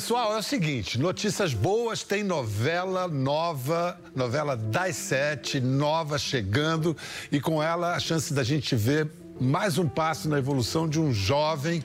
Pessoal, 0.00 0.34
é 0.34 0.38
o 0.38 0.42
seguinte, 0.42 0.98
notícias 0.98 1.52
boas, 1.52 2.02
tem 2.02 2.24
novela 2.24 3.06
nova, 3.06 4.00
novela 4.16 4.56
das 4.56 4.96
sete, 4.96 5.60
nova 5.60 6.18
chegando, 6.18 6.96
e 7.30 7.38
com 7.38 7.62
ela 7.62 7.94
a 7.94 8.00
chance 8.00 8.32
da 8.32 8.42
gente 8.42 8.74
ver 8.74 9.10
mais 9.38 9.76
um 9.76 9.86
passo 9.86 10.26
na 10.26 10.38
evolução 10.38 10.88
de 10.88 10.98
um 10.98 11.12
jovem 11.12 11.84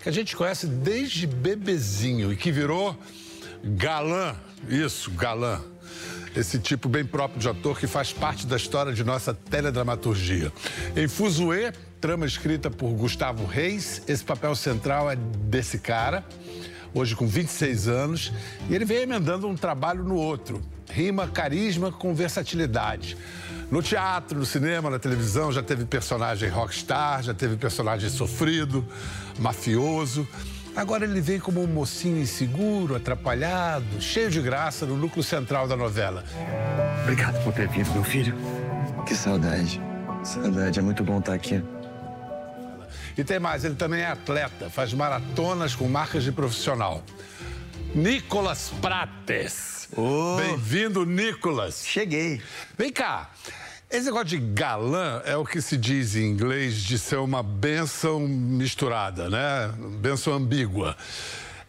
que 0.00 0.08
a 0.08 0.12
gente 0.12 0.34
conhece 0.34 0.66
desde 0.66 1.28
bebezinho 1.28 2.32
e 2.32 2.36
que 2.36 2.50
virou 2.50 2.98
galã, 3.62 4.34
isso, 4.68 5.12
galã. 5.12 5.60
Esse 6.34 6.58
tipo 6.58 6.88
bem 6.88 7.04
próprio 7.04 7.38
de 7.38 7.48
ator 7.48 7.78
que 7.78 7.86
faz 7.86 8.12
parte 8.12 8.48
da 8.48 8.56
história 8.56 8.92
de 8.92 9.04
nossa 9.04 9.32
teledramaturgia. 9.32 10.52
Em 10.96 11.06
Fuzue, 11.06 11.72
trama 12.00 12.26
escrita 12.26 12.68
por 12.68 12.90
Gustavo 12.94 13.46
Reis, 13.46 14.02
esse 14.08 14.24
papel 14.24 14.56
central 14.56 15.08
é 15.08 15.14
desse 15.14 15.78
cara 15.78 16.24
hoje 16.94 17.16
com 17.16 17.26
26 17.26 17.88
anos, 17.88 18.32
e 18.70 18.74
ele 18.74 18.84
vem 18.84 18.98
emendando 18.98 19.48
um 19.48 19.56
trabalho 19.56 20.04
no 20.04 20.14
outro. 20.14 20.62
Rima 20.90 21.26
carisma 21.26 21.90
com 21.90 22.14
versatilidade. 22.14 23.16
No 23.70 23.82
teatro, 23.82 24.38
no 24.38 24.46
cinema, 24.46 24.88
na 24.88 24.98
televisão, 24.98 25.50
já 25.50 25.62
teve 25.62 25.84
personagem 25.84 26.48
rockstar, 26.48 27.22
já 27.22 27.34
teve 27.34 27.56
personagem 27.56 28.08
sofrido, 28.08 28.86
mafioso. 29.38 30.26
Agora 30.76 31.04
ele 31.04 31.20
vem 31.20 31.40
como 31.40 31.62
um 31.62 31.66
mocinho 31.66 32.18
inseguro, 32.18 32.94
atrapalhado, 32.94 34.00
cheio 34.00 34.30
de 34.30 34.40
graça 34.40 34.84
no 34.84 34.96
núcleo 34.96 35.22
central 35.22 35.66
da 35.66 35.76
novela. 35.76 36.24
Obrigado 37.02 37.42
por 37.42 37.52
ter 37.52 37.68
vindo, 37.68 37.90
meu 37.92 38.04
filho. 38.04 38.36
Que 39.06 39.14
saudade. 39.14 39.80
Saudade, 40.22 40.78
é 40.78 40.82
muito 40.82 41.02
bom 41.04 41.18
estar 41.18 41.34
aqui. 41.34 41.62
E 43.16 43.22
tem 43.22 43.38
mais, 43.38 43.64
ele 43.64 43.76
também 43.76 44.00
é 44.00 44.06
atleta, 44.06 44.68
faz 44.68 44.92
maratonas 44.92 45.74
com 45.74 45.86
marcas 45.86 46.24
de 46.24 46.32
profissional. 46.32 47.02
Nicolas 47.94 48.72
Prates. 48.82 49.88
Oh. 49.96 50.36
Bem-vindo, 50.36 51.06
Nicolas. 51.06 51.84
Cheguei. 51.86 52.42
Vem 52.76 52.92
cá. 52.92 53.30
Esse 53.88 54.06
negócio 54.06 54.26
de 54.26 54.38
galã 54.38 55.22
é 55.24 55.36
o 55.36 55.44
que 55.44 55.60
se 55.60 55.76
diz 55.76 56.16
em 56.16 56.24
inglês 56.24 56.74
de 56.74 56.98
ser 56.98 57.18
uma 57.18 57.40
benção 57.40 58.18
misturada, 58.18 59.30
né? 59.30 59.72
Benção 60.00 60.32
ambígua. 60.32 60.96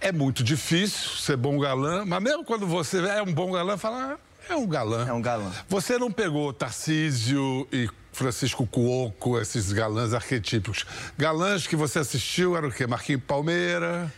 É 0.01 0.11
muito 0.11 0.43
difícil 0.43 1.11
ser 1.11 1.37
bom 1.37 1.59
galã, 1.59 2.03
mas 2.05 2.23
mesmo 2.23 2.43
quando 2.43 2.65
você 2.65 2.97
é 3.05 3.21
um 3.21 3.31
bom 3.31 3.51
galã, 3.51 3.77
fala, 3.77 4.13
ah, 4.13 4.51
é 4.51 4.55
um 4.55 4.67
galã. 4.67 5.07
É 5.07 5.13
um 5.13 5.21
galã. 5.21 5.51
Você 5.69 5.99
não 5.99 6.11
pegou 6.11 6.51
Tarcísio 6.51 7.67
e 7.71 7.87
Francisco 8.15 8.65
Cuoco, 8.65 9.37
esses 9.37 9.73
galãs 9.73 10.13
arquetípicos. 10.13 10.85
Galãs 11.17 11.67
que 11.67 11.75
você 11.75 11.99
assistiu 11.99 12.55
eram 12.55 12.69
o 12.69 12.71
quê? 12.71 12.87
Marquinhos 12.87 13.21
Palmeira, 13.27 14.09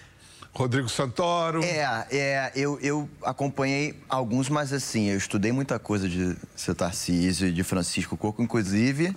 Rodrigo 0.53 0.88
Santoro. 0.88 1.64
É, 1.64 2.06
é 2.12 2.52
eu, 2.56 2.80
eu 2.80 3.09
acompanhei 3.23 4.00
alguns, 4.08 4.50
mas 4.50 4.72
assim, 4.72 5.09
eu 5.09 5.18
estudei 5.18 5.52
muita 5.52 5.80
coisa 5.80 6.08
de 6.08 6.38
seu 6.56 6.75
Tarcísio 6.75 7.48
e 7.48 7.52
de 7.52 7.64
Francisco 7.64 8.16
Cuoco, 8.16 8.40
inclusive. 8.44 9.16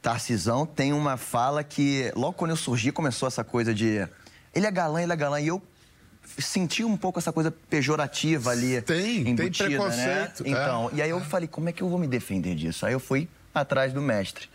Tarcisão 0.00 0.64
tem 0.64 0.92
uma 0.92 1.16
fala 1.16 1.64
que, 1.64 2.12
logo 2.14 2.34
quando 2.34 2.52
eu 2.52 2.56
surgi, 2.56 2.92
começou 2.92 3.26
essa 3.26 3.42
coisa 3.42 3.74
de. 3.74 4.08
Ele 4.54 4.66
é 4.66 4.70
galã, 4.70 5.02
ele 5.02 5.12
é 5.12 5.16
galã. 5.16 5.40
E 5.40 5.48
eu 5.48 5.60
senti 6.38 6.84
um 6.84 6.96
pouco 6.96 7.18
essa 7.18 7.32
coisa 7.32 7.50
pejorativa 7.50 8.50
ali. 8.50 8.80
Tem, 8.82 9.28
embutida, 9.28 9.68
tem 9.68 9.76
né? 9.76 9.76
preconceito. 9.76 10.44
Né? 10.44 10.50
Então, 10.50 10.90
é. 10.92 10.96
e 10.96 11.02
aí 11.02 11.10
eu 11.10 11.20
falei, 11.20 11.48
como 11.48 11.68
é 11.68 11.72
que 11.72 11.82
eu 11.82 11.88
vou 11.88 11.98
me 11.98 12.06
defender 12.06 12.54
disso? 12.54 12.86
Aí 12.86 12.92
eu 12.92 13.00
fui 13.00 13.28
atrás 13.54 13.92
do 13.92 14.00
mestre. 14.00 14.48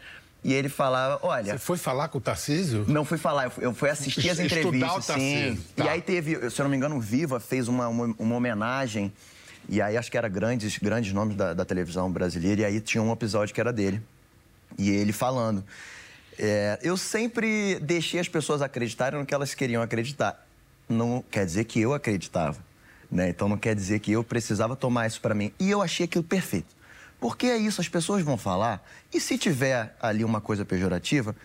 E 0.44 0.54
ele 0.54 0.70
falava, 0.70 1.20
olha... 1.24 1.54
Você 1.54 1.60
foi 1.60 1.78
falar 1.78 2.08
com 2.08 2.20
o 2.20 2.22
Tarcísio? 2.22 2.86
Não 2.88 3.04
fui 3.04 3.18
falar, 3.18 3.46
eu 3.46 3.52
fui, 3.52 3.66
eu 3.66 3.74
fui 3.74 3.90
assistir 3.90 4.30
as 4.30 4.40
entrevistas, 4.40 5.06
sim. 5.06 5.60
Tá. 5.76 5.86
E 5.86 5.90
aí 5.90 6.02
teve, 6.02 6.50
se 6.50 6.62
eu 6.62 6.64
não 6.64 6.70
me 6.70 6.78
engano, 6.78 6.96
o 6.96 7.02
Viva 7.02 7.40
fez 7.40 7.68
uma, 7.68 7.88
uma, 7.88 8.16
uma, 8.18 8.36
homenagem, 8.36 9.12
e 9.68 9.82
aí 9.82 9.98
acho 9.98 10.10
que 10.10 10.18
era 10.18 10.30
grandes, 10.30 10.78
grandes 10.78 11.12
nomes 11.12 11.36
da, 11.36 11.54
da, 11.54 11.66
televisão 11.66 12.10
brasileira, 12.10 12.62
e 12.62 12.66
aí 12.66 12.80
tinha 12.80 13.02
um 13.02 13.12
episódio 13.12 13.54
que 13.54 13.60
era 13.60 13.74
dele. 13.74 14.02
E 14.78 14.90
ele 14.90 15.12
falando. 15.12 15.66
É, 16.40 16.80
eu 16.82 16.96
sempre 16.96 17.80
deixei 17.82 18.20
as 18.20 18.30
pessoas 18.30 18.62
acreditarem 18.62 19.20
no 19.20 19.26
que 19.26 19.34
elas 19.34 19.54
queriam 19.54 19.82
acreditar 19.82 20.47
não 20.88 21.24
quer 21.30 21.46
dizer 21.46 21.66
que 21.66 21.80
eu 21.80 21.94
acreditava. 21.94 22.58
Né? 23.12 23.30
Então 23.30 23.48
não 23.48 23.58
quer 23.58 23.76
dizer 23.76 24.00
que 24.00 24.12
eu 24.12 24.24
precisava 24.24 24.76
tomar 24.76 25.08
isso 25.08 25.22
para 25.22 25.34
mim. 25.34 25.52
E 25.60 25.70
eu 25.70 25.82
achei 25.82 26.06
aquilo 26.06 26.24
perfeito. 26.24 26.76
Porque 27.20 27.48
é 27.48 27.58
isso, 27.58 27.82
as 27.82 27.90
pessoas 27.90 28.24
vão 28.24 28.38
falar, 28.38 28.86
e 29.12 29.20
se 29.20 29.38
tiver 29.40 29.96
ali 30.00 30.24
uma 30.24 30.40
coisa 30.40 30.64
pejorativa, 30.64 31.36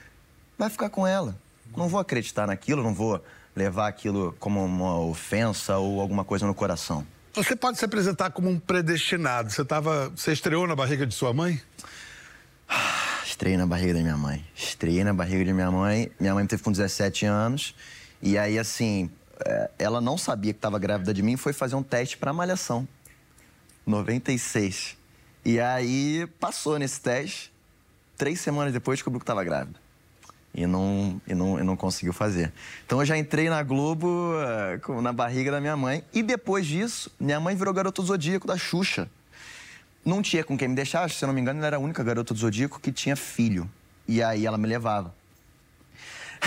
vai 0.59 0.69
ficar 0.69 0.91
com 0.91 1.07
ela. 1.07 1.35
Não 1.75 1.89
vou 1.89 1.99
acreditar 1.99 2.47
naquilo, 2.47 2.83
não 2.83 2.93
vou 2.93 3.25
levar 3.57 3.89
aquilo 3.89 4.35
como 4.39 4.63
uma 4.63 4.99
ofensa 4.99 5.79
ou 5.79 6.01
alguma 6.01 6.25
coisa 6.25 6.47
no 6.47 6.55
coração. 6.55 7.07
Você 7.35 7.57
pode 7.57 7.79
se 7.79 7.85
apresentar 7.85 8.31
como 8.31 8.51
um 8.51 8.59
predestinado. 8.59 9.51
Você 9.51 9.65
tava, 9.65 10.11
você 10.11 10.33
estreou 10.33 10.67
na 10.67 10.77
barriga 10.77 11.07
de 11.07 11.15
sua 11.15 11.33
mãe? 11.33 11.61
Estreiei 13.25 13.57
na 13.57 13.67
barriga 13.67 13.95
da 13.95 14.01
minha 14.01 14.17
mãe. 14.17 14.45
Estreiei 14.55 15.03
na 15.03 15.15
barriga 15.15 15.43
de 15.43 15.53
minha 15.55 15.71
mãe. 15.71 16.13
Minha 16.21 16.35
mãe 16.35 16.43
me 16.43 16.49
teve 16.49 16.63
com 16.63 16.71
17 16.71 17.25
anos. 17.25 17.75
E 18.21 18.37
aí, 18.37 18.59
assim, 18.59 19.11
ela 19.79 20.01
não 20.01 20.17
sabia 20.17 20.53
que 20.53 20.59
estava 20.59 20.79
grávida 20.79 21.13
de 21.13 21.23
mim, 21.23 21.37
foi 21.37 21.53
fazer 21.53 21.75
um 21.75 21.83
teste 21.83 22.17
para 22.17 22.33
malhação. 22.33 22.87
96. 23.87 24.97
E 25.45 25.61
aí 25.61 26.27
passou 26.39 26.79
nesse 26.79 27.01
teste. 27.01 27.53
Três 28.17 28.41
semanas 28.41 28.73
depois 28.73 28.99
descobriu 28.99 29.19
que 29.19 29.25
estava 29.25 29.43
grávida. 29.43 29.81
E 30.55 30.67
não, 30.67 31.21
e, 31.27 31.35
não, 31.35 31.59
e 31.59 31.63
não 31.63 31.77
conseguiu 31.77 32.13
fazer. 32.13 32.53
Então 32.85 33.01
eu 33.01 33.07
já 33.07 33.17
entrei 33.17 33.49
na 33.49 33.63
Globo 33.63 34.07
uh, 34.87 35.01
na 35.01 35.13
barriga 35.13 35.51
da 35.51 35.61
minha 35.61 35.77
mãe. 35.77 36.05
E 36.13 36.23
depois 36.23 36.67
disso, 36.67 37.11
minha 37.19 37.41
mãe 37.41 37.57
virou 37.57 37.73
garoto 37.73 38.03
zodíaco 38.03 38.47
da 38.47 38.57
Xuxa. 38.57 39.09
Não 40.05 40.21
tinha 40.21 40.45
com 40.45 40.57
quem 40.59 40.69
me 40.69 40.75
deixar, 40.75 41.09
se 41.11 41.25
eu 41.25 41.29
não 41.29 41.35
me 41.35 41.41
engano, 41.41 41.61
ela 41.61 41.69
era 41.69 41.77
a 41.77 41.81
única 41.81 42.03
garota 42.03 42.35
do 42.35 42.41
zodíaco 42.41 42.81
que 42.81 42.93
tinha 42.93 43.17
filho. 43.17 43.71
E 44.07 44.23
aí 44.23 44.45
ela 44.45 44.59
me 44.59 44.67
levava. 44.67 45.15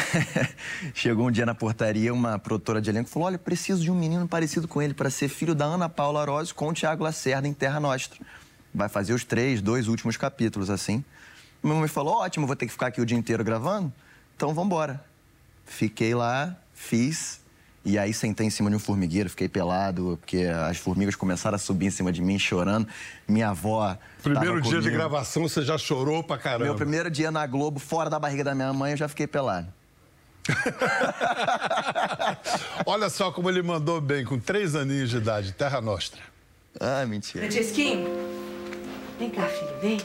Chegou 0.94 1.28
um 1.28 1.31
dia 1.31 1.45
na 1.45 1.56
portaria, 1.56 2.13
uma 2.13 2.38
produtora 2.38 2.81
de 2.81 2.89
elenco 2.89 3.09
falou: 3.09 3.28
Olha, 3.28 3.38
preciso 3.38 3.81
de 3.81 3.91
um 3.91 3.95
menino 3.95 4.28
parecido 4.28 4.67
com 4.67 4.81
ele 4.81 4.94
para 4.94 5.09
ser 5.09 5.28
filho 5.28 5.56
da 5.56 5.66
Ana 5.66 5.89
Paula 5.89 6.25
Rose 6.25 6.53
com 6.53 6.69
o 6.69 6.73
Tiago 6.73 7.03
Lacerda 7.03 7.47
em 7.47 7.53
Terra 7.53 7.79
Nostra. 7.79 8.19
Vai 8.73 8.89
fazer 8.89 9.13
os 9.13 9.23
três, 9.23 9.61
dois 9.61 9.88
últimos 9.88 10.17
capítulos, 10.17 10.69
assim. 10.69 11.03
Meu 11.63 11.75
mãe 11.75 11.88
falou: 11.88 12.16
Ótimo, 12.16 12.45
vou 12.45 12.56
ter 12.56 12.66
que 12.66 12.72
ficar 12.72 12.88
aqui 12.88 13.01
o 13.01 13.06
dia 13.06 13.17
inteiro 13.17 13.44
gravando, 13.44 13.91
então 14.35 14.53
vamos 14.53 14.67
embora. 14.67 15.03
Fiquei 15.66 16.13
lá, 16.13 16.56
fiz. 16.73 17.44
E 17.83 18.00
aí 18.00 18.12
sentei 18.16 18.47
em 18.47 18.50
cima 18.50 18.67
de 18.67 18.75
um 18.75 18.79
formigueiro, 18.79 19.29
fiquei 19.29 19.47
pelado, 19.47 20.17
porque 20.19 20.45
as 20.67 20.77
formigas 20.77 21.16
começaram 21.16 21.56
a 21.56 21.59
subir 21.59 21.85
em 21.85 21.91
cima 21.91 22.12
de 22.12 22.19
mim, 22.19 22.39
chorando. 22.39 22.88
Minha 23.27 23.50
avó. 23.50 23.95
Primeiro 24.23 24.59
dia 24.59 24.81
de 24.81 24.89
gravação, 24.89 25.44
você 25.44 25.62
já 25.62 25.77
chorou 25.77 26.23
pra 26.23 26.35
caramba. 26.35 26.66
Meu 26.66 26.75
primeiro 26.75 27.12
dia 27.12 27.29
na 27.29 27.45
Globo, 27.45 27.79
fora 27.79 28.09
da 28.09 28.17
barriga 28.17 28.44
da 28.44 28.56
minha 28.56 28.73
mãe, 28.73 28.94
eu 28.94 28.97
já 28.97 29.07
fiquei 29.07 29.27
pelado. 29.27 29.67
Olha 32.85 33.09
só 33.09 33.31
como 33.31 33.50
ele 33.50 33.61
mandou 33.61 34.00
bem, 34.00 34.23
com 34.23 34.39
três 34.39 34.75
aninhos 34.75 35.09
de 35.09 35.17
idade, 35.17 35.51
Terra 35.53 35.81
Nostra. 35.81 36.22
Ah, 36.79 37.06
mentira. 37.06 37.45
Francesquinho, 37.45 38.07
vem 39.17 39.29
cá, 39.29 39.47
filho, 39.47 39.79
vem. 39.81 39.97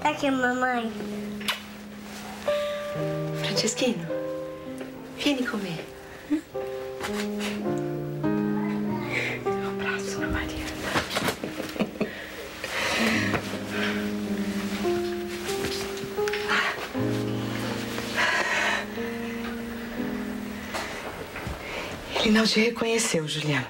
Tá 0.00 0.10
aqui, 0.10 0.30
mamãe. 0.30 0.90
Francesquinho, 3.42 4.06
vieni 5.18 5.46
comer. 5.46 5.84
Não 22.36 22.46
te 22.46 22.60
reconheceu, 22.60 23.26
Juliana. 23.26 23.66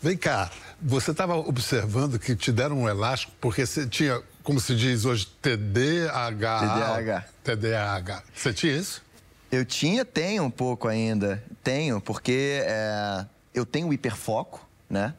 Vem 0.00 0.16
cá, 0.16 0.50
você 0.80 1.10
estava 1.10 1.34
observando 1.36 2.18
que 2.18 2.36
te 2.36 2.52
deram 2.52 2.82
um 2.82 2.88
elástico 2.88 3.32
porque 3.40 3.66
você 3.66 3.86
tinha, 3.86 4.22
como 4.42 4.60
se 4.60 4.76
diz 4.76 5.04
hoje, 5.04 5.26
TDAH. 5.42 6.60
TDAH. 6.60 7.24
TDAH. 7.42 8.22
Você 8.34 8.52
tinha 8.52 8.76
isso? 8.76 9.02
Eu 9.50 9.64
tinha, 9.64 10.04
tenho 10.04 10.44
um 10.44 10.50
pouco 10.50 10.86
ainda. 10.86 11.42
Tenho, 11.64 12.00
porque 12.00 12.60
é, 12.62 13.24
eu 13.54 13.64
tenho 13.64 13.92
hiperfoco, 13.92 14.64
né? 14.88 15.14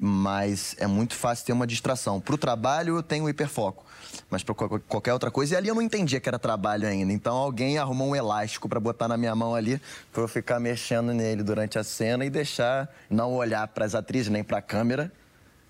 Mas 0.00 0.74
é 0.78 0.86
muito 0.86 1.14
fácil 1.14 1.44
ter 1.44 1.52
uma 1.52 1.66
distração. 1.66 2.20
Para 2.20 2.34
o 2.34 2.38
trabalho, 2.38 2.96
eu 2.96 3.02
tenho 3.02 3.28
hiperfoco 3.28 3.87
mas 4.30 4.42
para 4.42 4.54
qualquer 4.54 5.12
outra 5.12 5.30
coisa. 5.30 5.54
E 5.54 5.56
ali 5.56 5.68
eu 5.68 5.74
não 5.74 5.82
entendia 5.82 6.20
que 6.20 6.28
era 6.28 6.38
trabalho 6.38 6.86
ainda. 6.86 7.12
Então 7.12 7.34
alguém 7.34 7.78
arrumou 7.78 8.08
um 8.08 8.16
elástico 8.16 8.68
para 8.68 8.78
botar 8.78 9.08
na 9.08 9.16
minha 9.16 9.34
mão 9.34 9.54
ali, 9.54 9.80
para 10.12 10.22
eu 10.22 10.28
ficar 10.28 10.60
mexendo 10.60 11.14
nele 11.14 11.42
durante 11.42 11.78
a 11.78 11.84
cena 11.84 12.24
e 12.24 12.30
deixar, 12.30 12.88
não 13.08 13.34
olhar 13.34 13.66
para 13.68 13.84
as 13.84 13.94
atrizes 13.94 14.28
nem 14.28 14.44
para 14.44 14.58
a 14.58 14.62
câmera, 14.62 15.10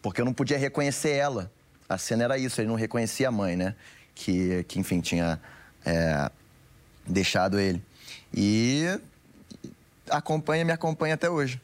porque 0.02 0.20
eu 0.20 0.25
não 0.25 0.32
podia 0.32 0.58
reconhecer 0.58 1.10
ela. 1.10 1.50
A 1.88 1.96
cena 1.96 2.25
era 2.25 2.37
isso, 2.38 2.60
ele 2.60 2.69
não 2.69 2.75
reconhecia 2.75 3.28
a 3.28 3.32
mãe, 3.32 3.56
né? 3.56 3.75
Que, 4.14 4.64
que 4.64 4.78
enfim, 4.78 5.00
tinha 5.00 5.40
é, 5.87 6.31
deixado 7.06 7.58
ele. 7.58 7.82
E 8.34 9.00
acompanha, 10.10 10.64
me 10.64 10.72
acompanha 10.72 11.14
até 11.14 11.31
hoje. 11.31 11.60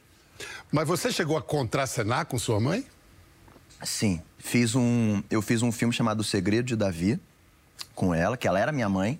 Mas 0.71 0.87
você 0.87 1.11
chegou 1.11 1.37
a 1.37 1.41
contracenar 1.41 2.25
com 2.25 2.39
sua 2.39 2.59
mãe? 2.59 2.85
Sim, 3.85 4.21
fiz 4.37 4.75
um, 4.75 5.23
eu 5.29 5.41
fiz 5.41 5.61
um 5.61 5.71
filme 5.71 5.93
chamado 5.93 6.19
O 6.19 6.23
Segredo 6.23 6.65
de 6.65 6.75
Davi 6.75 7.19
com 7.93 8.13
ela, 8.13 8.35
que 8.35 8.47
ela 8.47 8.59
era 8.59 8.71
minha 8.71 8.89
mãe. 8.89 9.19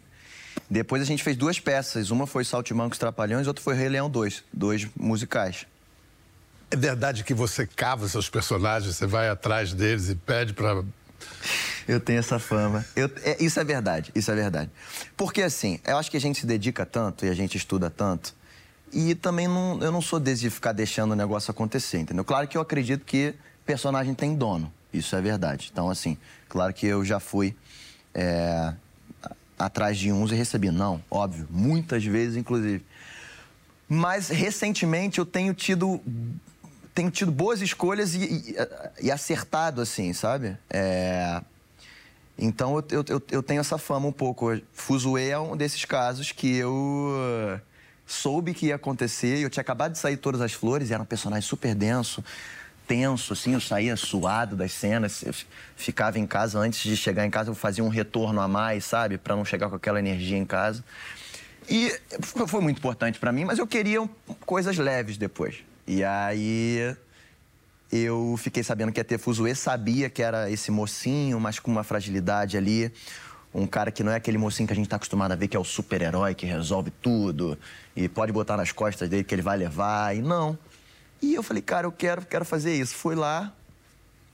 Depois 0.70 1.02
a 1.02 1.06
gente 1.06 1.24
fez 1.24 1.38
duas 1.38 1.60
peças, 1.60 2.10
uma 2.10 2.26
foi 2.26 2.44
Saltimbancos 2.44 2.98
Trapalhões, 2.98 3.48
outra 3.48 3.64
foi 3.64 3.76
Rei 3.76 3.90
Leão 3.90 4.10
2, 4.10 4.44
dois 4.52 4.88
musicais. 4.96 5.68
É 6.72 6.76
verdade 6.76 7.24
que 7.24 7.34
você 7.34 7.68
cava 7.68 8.08
seus 8.10 8.28
personagens, 8.28 8.96
você 8.96 9.06
vai 9.06 9.30
atrás 9.30 9.74
deles 9.74 10.10
e 10.10 10.16
pede 10.16 10.54
para 10.54 10.84
eu 11.88 12.00
tenho 12.00 12.20
essa 12.20 12.40
fama. 12.40 12.84
Eu, 12.96 13.10
é, 13.24 13.44
isso 13.44 13.60
é 13.60 13.64
verdade, 13.64 14.12
isso 14.16 14.32
é 14.32 14.36
verdade. 14.36 14.72
Porque 15.16 15.42
assim, 15.44 15.80
eu 15.86 15.98
acho 15.98 16.10
que 16.10 16.18
a 16.18 16.22
gente 16.22 16.40
se 16.40 16.46
dedica 16.46 16.86
tanto 16.86 17.26
e 17.26 17.30
a 17.30 17.34
gente 17.34 17.56
estuda 17.56 17.90
tanto. 17.90 18.34
E 18.92 19.14
também 19.14 19.48
não, 19.48 19.82
eu 19.82 19.92
não 19.92 20.02
sou 20.02 20.20
desse 20.20 20.42
de 20.42 20.50
ficar 20.50 20.72
deixando 20.72 21.12
o 21.12 21.16
negócio 21.16 21.52
acontecer, 21.52 22.00
entendeu? 22.00 22.24
Claro 22.24 22.48
que 22.48 22.58
eu 22.58 22.62
acredito 22.62 23.06
que 23.06 23.36
personagem 23.66 24.14
tem 24.14 24.36
dono. 24.36 24.72
Isso 24.94 25.16
é 25.16 25.22
verdade. 25.22 25.70
Então, 25.72 25.90
assim, 25.90 26.18
claro 26.48 26.74
que 26.74 26.86
eu 26.86 27.04
já 27.04 27.20
fui 27.20 27.56
é, 28.14 28.74
atrás 29.58 29.98
de 29.98 30.12
uns 30.12 30.32
e 30.32 30.36
recebi. 30.36 30.72
Não, 30.72 31.04
óbvio, 31.10 31.48
muitas 31.50 32.04
vezes, 32.04 32.38
inclusive. 32.38 32.84
Mas 33.88 34.30
recentemente 34.30 35.20
eu 35.20 35.26
tenho 35.26 35.54
tido 35.54 36.02
tenho 36.94 37.12
tido 37.12 37.30
boas 37.30 37.62
escolhas 37.62 38.16
e, 38.16 38.24
e, 38.24 38.56
e 39.08 39.12
acertado, 39.12 39.82
assim, 39.82 40.14
sabe? 40.14 40.58
É... 40.70 41.42
Então 42.38 42.78
eu, 42.90 43.06
eu, 43.08 43.24
eu, 43.32 43.44
tenho 43.44 43.60
essa 43.60 43.78
fama 43.78 44.08
um 44.08 44.12
pouco. 44.12 44.60
Fuzue 44.72 45.30
é 45.30 45.38
um 45.38 45.58
desses 45.58 45.84
casos 45.84 46.32
que 46.32 46.56
eu 46.56 47.60
soube 48.06 48.54
que 48.54 48.68
ia 48.68 48.76
acontecer. 48.76 49.40
Eu 49.40 49.50
tinha 49.50 49.62
acabado 49.62 49.94
de 49.94 50.00
sair 50.00 50.18
Todas 50.18 50.42
as 50.42 50.54
Flores, 50.54 50.92
era 50.92 51.02
um 51.02 51.06
personagem 51.06 51.48
super 51.48 51.76
denso, 51.76 52.24
tenso, 52.88 53.34
assim. 53.34 53.54
Eu 53.54 53.62
saía 53.62 53.96
suado 53.96 54.56
das 54.56 54.72
cenas. 54.72 55.24
Eu 55.24 55.34
ficava 55.76 56.20
em 56.20 56.28
casa, 56.28 56.60
antes 56.60 56.82
de 56.82 56.96
chegar 56.96 57.26
em 57.26 57.30
casa, 57.30 57.50
eu 57.50 57.56
fazia 57.56 57.84
um 57.84 57.90
retorno 57.90 58.42
a 58.42 58.48
mais, 58.48 58.86
sabe? 58.86 59.18
para 59.18 59.36
não 59.36 59.46
chegar 59.46 59.70
com 59.70 59.76
aquela 59.76 60.00
energia 60.00 60.38
em 60.38 60.46
casa. 60.46 60.84
E 61.70 61.92
foi 62.48 62.62
muito 62.62 62.78
importante 62.78 63.20
para 63.20 63.32
mim, 63.32 63.46
mas 63.46 63.58
eu 63.58 63.66
queria 63.66 64.08
coisas 64.46 64.78
leves 64.78 65.18
depois. 65.18 65.58
E 65.88 66.04
aí 66.04 66.96
eu 67.92 68.36
fiquei 68.38 68.64
sabendo 68.64 68.92
que 68.92 69.00
ia 69.00 69.04
ter 69.04 69.18
Fuzue, 69.18 69.56
sabia 69.56 70.10
que 70.10 70.22
era 70.22 70.50
esse 70.50 70.72
mocinho, 70.72 71.40
mas 71.40 71.60
com 71.60 71.72
uma 71.72 71.84
fragilidade 71.84 72.58
ali. 72.58 72.92
Um 73.54 73.66
cara 73.66 73.90
que 73.90 74.04
não 74.04 74.12
é 74.12 74.16
aquele 74.16 74.38
mocinho 74.38 74.68
que 74.68 74.74
a 74.74 74.76
gente 74.76 74.86
está 74.86 74.98
acostumado 74.98 75.32
a 75.32 75.36
ver, 75.36 75.48
que 75.48 75.56
é 75.56 75.60
o 75.60 75.64
super-herói, 75.64 76.36
que 76.36 76.46
resolve 76.46 76.92
tudo. 77.02 77.58
E 77.96 78.10
pode 78.10 78.32
botar 78.34 78.58
nas 78.58 78.72
costas 78.72 79.08
dele 79.08 79.24
que 79.24 79.34
ele 79.34 79.42
vai 79.42 79.58
levar. 79.58 80.14
E 80.16 80.22
não. 80.22 80.58
E 81.22 81.34
eu 81.34 81.44
falei, 81.44 81.62
cara, 81.62 81.88
eu 81.88 81.92
quero, 81.92 82.22
quero 82.26 82.46
fazer 82.46 82.76
isso. 82.76 82.96
Fui 82.96 83.16
lá, 83.16 83.54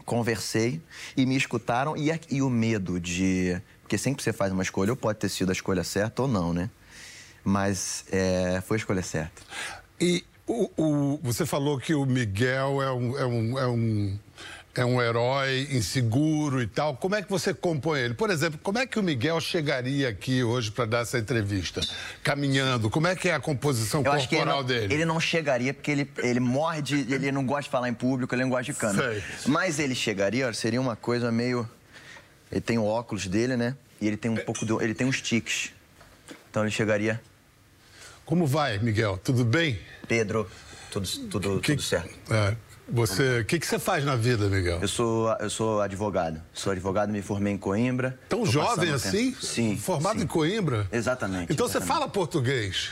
conversei 0.06 0.82
e 1.16 1.26
me 1.26 1.36
escutaram. 1.36 1.96
E, 1.96 2.12
e 2.30 2.42
o 2.42 2.50
medo 2.50 3.00
de. 3.00 3.62
Porque 3.82 3.98
sempre 3.98 4.24
você 4.24 4.32
faz 4.32 4.52
uma 4.52 4.64
escolha, 4.64 4.92
ou 4.92 4.96
pode 4.96 5.20
ter 5.20 5.30
sido 5.30 5.50
a 5.50 5.54
escolha 5.54 5.84
certa 5.84 6.22
ou 6.22 6.28
não, 6.28 6.54
né? 6.54 6.70
Mas 7.44 8.06
é, 8.12 8.62
foi 8.66 8.78
a 8.78 8.80
escolha 8.80 9.02
certa. 9.02 9.42
E 10.00 10.24
o, 10.48 10.70
o, 10.78 11.20
você 11.24 11.46
falou 11.46 11.80
que 11.80 11.94
o 11.94 12.06
Miguel 12.06 12.82
é 12.82 12.92
um, 12.92 13.18
é 13.18 13.26
um, 13.26 13.60
é 13.60 13.68
um, 13.68 14.20
é 14.74 14.86
um 14.86 15.02
herói 15.02 15.68
inseguro 15.72 16.62
e 16.62 16.68
tal. 16.68 16.96
Como 16.96 17.16
é 17.16 17.22
que 17.22 17.30
você 17.30 17.54
compõe 17.54 18.00
ele? 18.00 18.14
Por 18.14 18.30
exemplo, 18.30 18.60
como 18.64 18.78
é 18.78 18.88
que 18.88 18.98
o 18.98 19.04
Miguel 19.04 19.40
chegaria 19.42 20.08
aqui 20.08 20.44
hoje 20.44 20.72
para 20.72 20.86
dar 20.86 21.00
essa 21.00 21.18
entrevista? 21.18 21.82
Caminhando? 22.24 22.90
Como 22.90 23.08
é 23.08 23.16
que 23.16 23.28
é 23.28 23.34
a 23.34 23.40
composição 23.40 24.02
Eu 24.02 24.12
corporal 24.12 24.60
ele 24.60 24.68
dele? 24.68 24.94
Ele 24.94 25.06
não 25.06 25.20
chegaria 25.20 25.74
porque 25.74 25.92
ele, 25.92 26.12
ele 26.20 26.40
morre 26.40 26.82
de. 26.82 26.96
Ele 27.14 27.32
não 27.32 27.46
gosta 27.46 27.64
de 27.64 27.70
falar 27.70 27.90
em 27.90 27.94
público, 27.94 28.34
ele 28.34 28.44
não 28.44 28.50
gosta 28.50 28.72
de 28.72 28.74
câmera. 28.74 29.14
Sei. 29.14 29.24
Mas 29.48 29.80
ele 29.80 29.94
chegaria, 29.94 30.52
seria 30.54 30.80
uma 30.80 30.96
coisa 30.96 31.32
meio. 31.32 31.70
Ele 32.52 32.62
tem 32.62 32.78
o 32.78 32.86
óculos 32.86 33.28
dele, 33.28 33.58
né? 33.58 33.76
E 34.00 34.08
ele 34.08 34.18
tem 34.18 34.32
um 34.32 34.38
pouco 34.38 34.66
do. 34.66 34.82
Ele 34.82 34.94
tem 34.94 35.06
uns 35.06 35.22
tiques. 35.22 35.72
Então 36.50 36.64
ele 36.64 36.72
chegaria. 36.72 37.22
Como 38.26 38.48
vai, 38.48 38.80
Miguel? 38.80 39.20
Tudo 39.22 39.44
bem? 39.44 39.80
Pedro, 40.08 40.50
tudo, 40.90 41.08
tudo, 41.30 41.60
que, 41.60 41.74
tudo 41.74 41.82
certo. 41.82 42.10
É, 42.30 42.56
você, 42.92 43.40
o 43.40 43.46
que, 43.46 43.60
que 43.60 43.66
você 43.66 43.80
faz 43.80 44.04
na 44.04 44.16
vida, 44.16 44.48
Miguel? 44.50 44.80
Eu 44.82 44.88
sou, 44.88 45.36
eu 45.40 45.50
sou 45.50 45.82
advogado. 45.82 46.42
Sou 46.54 46.72
advogado, 46.72 47.10
me 47.12 47.22
formei 47.22 47.54
em 47.54 47.58
Coimbra. 47.58 48.20
Tão 48.28 48.46
jovem 48.46 48.92
assim? 48.92 49.32
Tempo. 49.32 49.46
Sim. 49.46 49.78
Formado 49.78 50.18
sim. 50.18 50.26
em 50.26 50.28
Coimbra? 50.28 50.88
Exatamente. 50.92 51.54
Então 51.54 51.66
exatamente. 51.66 51.88
você 51.88 51.94
fala 51.94 52.08
português? 52.08 52.92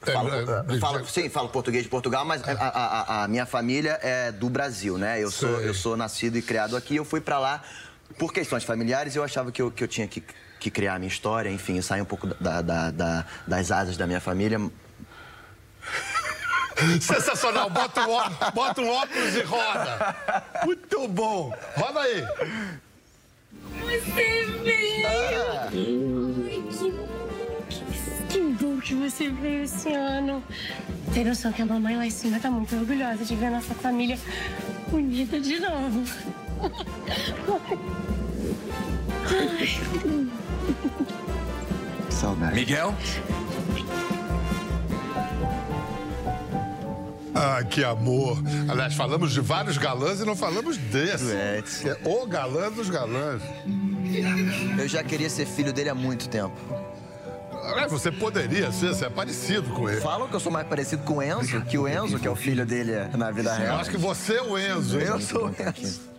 Falo, 0.00 0.30
é, 0.34 0.78
falo, 0.78 1.06
sim, 1.06 1.28
falo 1.28 1.50
português 1.50 1.84
de 1.84 1.90
Portugal, 1.90 2.24
mas 2.24 2.42
a, 2.42 2.52
a, 2.52 3.24
a, 3.24 3.28
minha 3.28 3.44
família 3.44 3.98
é 4.02 4.32
do 4.32 4.48
Brasil, 4.48 4.96
né? 4.96 5.22
Eu 5.22 5.30
sou, 5.30 5.60
eu 5.60 5.74
sou 5.74 5.94
nascido 5.94 6.38
e 6.38 6.42
criado 6.42 6.74
aqui. 6.74 6.96
Eu 6.96 7.04
fui 7.04 7.20
para 7.20 7.38
lá 7.38 7.62
por 8.18 8.32
questões 8.32 8.64
familiares. 8.64 9.14
Eu 9.14 9.22
achava 9.22 9.52
que 9.52 9.60
eu, 9.60 9.70
que 9.70 9.84
eu 9.84 9.88
tinha 9.88 10.06
que, 10.06 10.22
que 10.58 10.70
criar 10.70 10.94
a 10.94 10.98
minha 10.98 11.08
história, 11.08 11.50
enfim, 11.50 11.82
sair 11.82 12.00
um 12.00 12.06
pouco 12.06 12.28
da, 12.40 12.62
da, 12.62 12.90
da, 12.90 13.26
das 13.46 13.70
asas 13.70 13.98
da 13.98 14.06
minha 14.06 14.20
família. 14.20 14.58
Sensacional. 17.00 17.70
Bota 17.70 18.06
um, 18.06 18.10
óculos, 18.10 18.50
bota 18.54 18.80
um 18.80 18.88
óculos 18.90 19.36
e 19.36 19.42
roda. 19.42 20.16
Muito 20.64 21.08
bom. 21.08 21.54
Roda 21.76 22.00
aí. 22.00 22.24
Você 23.80 24.46
veio. 24.62 25.06
Ah. 25.06 25.68
que, 25.70 26.62
que 28.28 28.40
bom 28.40 28.80
que 28.80 28.94
você 28.94 29.28
veio 29.28 29.64
esse 29.64 29.92
ano. 29.92 30.42
Tem 31.12 31.24
noção 31.24 31.52
que 31.52 31.62
a 31.62 31.66
mamãe 31.66 31.96
lá 31.96 32.06
em 32.06 32.10
cima 32.10 32.38
tá 32.38 32.50
muito 32.50 32.74
orgulhosa 32.76 33.24
de 33.24 33.34
ver 33.34 33.50
nossa 33.50 33.74
família 33.74 34.18
unida 34.92 35.40
de 35.40 35.58
novo. 35.58 36.04
Saudade. 42.10 42.54
Miguel? 42.54 42.94
Ah, 47.34 47.62
que 47.62 47.84
amor. 47.84 48.38
Aliás, 48.68 48.94
falamos 48.94 49.32
de 49.32 49.40
vários 49.40 49.78
galãs 49.78 50.20
e 50.20 50.24
não 50.24 50.36
falamos 50.36 50.76
desse. 50.76 51.32
É, 51.32 51.62
é 51.84 52.08
o 52.08 52.26
galã 52.26 52.70
dos 52.70 52.90
galãs. 52.90 53.42
Eu 54.78 54.88
já 54.88 55.02
queria 55.02 55.30
ser 55.30 55.46
filho 55.46 55.72
dele 55.72 55.88
há 55.88 55.94
muito 55.94 56.28
tempo. 56.28 56.56
É, 57.76 57.86
você 57.86 58.10
poderia 58.10 58.72
ser, 58.72 58.88
você 58.88 59.04
é 59.04 59.10
parecido 59.10 59.70
com 59.70 59.88
ele. 59.88 60.00
Falam 60.00 60.28
que 60.28 60.34
eu 60.34 60.40
sou 60.40 60.50
mais 60.50 60.66
parecido 60.66 61.02
com 61.04 61.18
o 61.18 61.22
Enzo, 61.22 61.60
que 61.62 61.78
o 61.78 61.86
Enzo, 61.86 62.18
que 62.18 62.26
é 62.26 62.30
o 62.30 62.34
filho 62.34 62.66
dele 62.66 62.92
na 63.16 63.30
vida 63.30 63.54
real. 63.54 63.74
Eu 63.74 63.80
acho 63.80 63.90
que 63.90 63.98
você 63.98 64.34
é 64.34 64.42
o 64.42 64.58
Enzo, 64.58 64.98
hein? 64.98 65.06
Eu 65.06 65.20
sou 65.20 65.46
o 65.46 65.50
Enzo. 65.50 66.10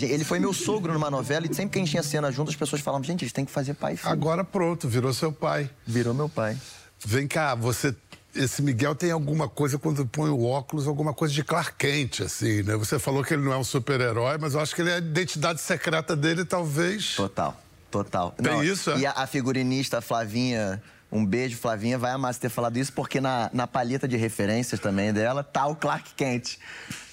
Ele 0.00 0.22
foi 0.22 0.38
meu 0.38 0.52
sogro 0.52 0.92
numa 0.92 1.10
novela 1.10 1.46
e 1.46 1.54
sempre 1.54 1.70
que 1.70 1.78
a 1.78 1.80
gente 1.80 1.90
tinha 1.90 2.02
cena 2.02 2.30
junto, 2.30 2.50
as 2.50 2.56
pessoas 2.56 2.82
falavam, 2.82 3.02
gente, 3.04 3.22
eles 3.24 3.32
têm 3.32 3.44
que 3.44 3.50
fazer 3.50 3.74
pai 3.74 3.94
e 3.94 3.96
filho. 3.96 4.12
Agora 4.12 4.44
pronto, 4.44 4.86
virou 4.86 5.12
seu 5.14 5.32
pai. 5.32 5.70
Virou 5.86 6.12
meu 6.12 6.28
pai. 6.28 6.56
Vem 7.04 7.26
cá, 7.26 7.54
você 7.54 7.94
esse 8.38 8.62
Miguel 8.62 8.94
tem 8.94 9.10
alguma 9.10 9.48
coisa, 9.48 9.78
quando 9.78 10.06
põe 10.06 10.30
o 10.30 10.44
óculos, 10.44 10.86
alguma 10.86 11.12
coisa 11.12 11.34
de 11.34 11.42
Clark 11.42 11.76
Kent, 11.76 12.20
assim, 12.20 12.62
né? 12.62 12.76
Você 12.76 12.98
falou 12.98 13.24
que 13.24 13.34
ele 13.34 13.42
não 13.42 13.52
é 13.52 13.56
um 13.56 13.64
super-herói, 13.64 14.38
mas 14.38 14.54
eu 14.54 14.60
acho 14.60 14.74
que 14.74 14.80
ele 14.80 14.90
é 14.90 14.94
a 14.94 14.98
identidade 14.98 15.60
secreta 15.60 16.14
dele, 16.14 16.44
talvez. 16.44 17.16
Total, 17.16 17.56
total. 17.90 18.32
Tem 18.32 18.52
não, 18.52 18.62
isso, 18.64 18.90
é? 18.92 18.98
E 18.98 19.06
a, 19.06 19.12
a, 19.12 19.26
figurinista 19.26 20.00
Flavinha, 20.00 20.82
um 21.10 21.24
beijo, 21.26 21.56
Flavinha, 21.56 21.98
vai 21.98 22.12
amar 22.12 22.32
você 22.32 22.40
ter 22.40 22.48
falado 22.48 22.76
isso, 22.76 22.92
porque 22.92 23.20
na, 23.20 23.50
na 23.52 23.66
palheta 23.66 24.06
de 24.06 24.16
referências 24.16 24.80
também 24.80 25.12
dela 25.12 25.42
tá 25.42 25.66
o 25.66 25.74
Clark 25.74 26.14
Kent. 26.14 26.58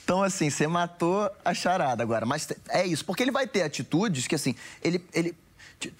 Então, 0.04 0.22
assim, 0.22 0.52
você 0.52 0.68
matou 0.68 1.32
a 1.44 1.54
charada 1.56 2.04
agora. 2.04 2.28
Mas 2.28 2.48
é 2.70 2.86
isso, 2.86 3.04
porque 3.04 3.24
ele 3.24 3.32
vai 3.32 3.48
ter 3.48 3.64
atitudes 3.64 4.28
que, 4.28 4.36
assim, 4.36 4.56
ele, 4.84 5.04
ele 5.12 5.36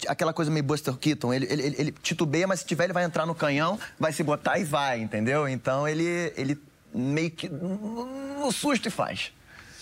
aquela 0.08 0.32
coisa 0.32 0.50
meio 0.50 0.64
Buster 0.64 0.94
Keaton, 0.94 1.32
ele, 1.32 1.46
ele, 1.50 1.74
ele, 1.78 1.94
titubeia, 2.02 2.46
mas 2.46 2.60
se 2.60 2.66
tiver 2.66 2.84
ele 2.84 2.92
vai 2.92 3.04
entrar 3.04 3.26
no 3.26 3.34
canhão, 3.34 3.78
vai 3.98 4.12
se 4.12 4.22
botar 4.22 4.58
e 4.58 4.64
vai, 4.64 5.00
entendeu? 5.00 5.48
Então 5.48 5.86
ele, 5.86 6.32
ele 6.36 6.58
meio 6.94 7.30
que 7.30 7.48
no 7.48 8.50
susto 8.52 8.88
e 8.88 8.90
faz. 8.90 9.32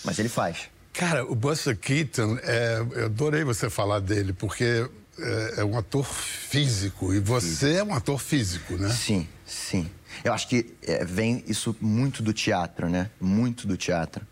Mas 0.05 0.19
ele 0.19 0.29
faz. 0.29 0.69
Cara, 0.93 1.25
o 1.25 1.35
Buster 1.35 1.77
Keaton, 1.77 2.39
é, 2.43 2.87
eu 2.93 3.07
adorei 3.07 3.43
você 3.43 3.69
falar 3.69 4.01
dele, 4.01 4.33
porque 4.33 4.89
é, 5.19 5.55
é 5.59 5.65
um 5.65 5.77
ator 5.77 6.05
físico 6.05 7.13
e 7.13 7.21
você 7.21 7.75
é 7.75 7.85
um 7.85 7.95
ator 7.95 8.19
físico, 8.19 8.77
né? 8.77 8.89
Sim, 8.91 9.27
sim. 9.45 9.91
Eu 10.23 10.33
acho 10.33 10.49
que 10.49 10.75
é, 10.83 11.05
vem 11.05 11.43
isso 11.47 11.77
muito 11.81 12.23
do 12.23 12.33
teatro, 12.33 12.89
né? 12.89 13.11
Muito 13.21 13.67
do 13.67 13.77
teatro. 13.77 14.25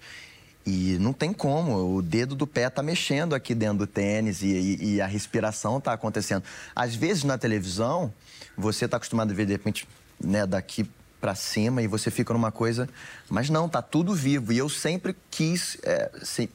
E 0.64 0.96
não 1.00 1.12
tem 1.12 1.32
como, 1.32 1.96
o 1.96 2.00
dedo 2.00 2.34
do 2.34 2.46
pé 2.46 2.70
tá 2.70 2.82
mexendo 2.82 3.34
aqui 3.34 3.54
dentro 3.54 3.78
do 3.78 3.86
tênis 3.86 4.42
e, 4.42 4.46
e, 4.46 4.94
e 4.94 5.00
a 5.00 5.06
respiração 5.06 5.80
tá 5.80 5.92
acontecendo. 5.92 6.44
Às 6.74 6.94
vezes 6.94 7.24
na 7.24 7.36
televisão, 7.36 8.12
você 8.56 8.86
tá 8.86 8.96
acostumado 8.96 9.32
a 9.32 9.34
ver 9.34 9.46
de 9.46 9.52
repente, 9.52 9.88
né, 10.22 10.46
daqui 10.46 10.88
para 11.20 11.34
cima 11.36 11.80
e 11.82 11.86
você 11.86 12.10
fica 12.10 12.32
numa 12.32 12.50
coisa, 12.50 12.88
mas 13.30 13.48
não, 13.48 13.68
tá 13.68 13.80
tudo 13.80 14.12
vivo. 14.12 14.52
E 14.52 14.58
eu 14.58 14.68
sempre 14.68 15.16
quis, 15.30 15.78
é, 15.84 16.10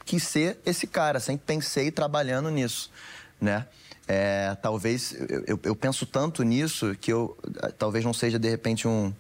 quis 0.06 0.24
ser 0.24 0.60
esse 0.66 0.86
cara, 0.86 1.22
sempre 1.22 1.44
pensei 1.46 1.90
trabalhando 1.90 2.50
nisso, 2.50 2.92
né? 3.40 3.66
É, 4.06 4.56
talvez, 4.62 5.16
eu, 5.46 5.60
eu, 5.64 5.76
penso 5.76 6.06
tanto 6.06 6.42
nisso 6.44 6.96
que 7.00 7.12
eu 7.12 7.38
talvez 7.78 8.06
não 8.06 8.14
seja, 8.14 8.40
de 8.40 8.50
repente, 8.50 8.88
um, 8.88 9.14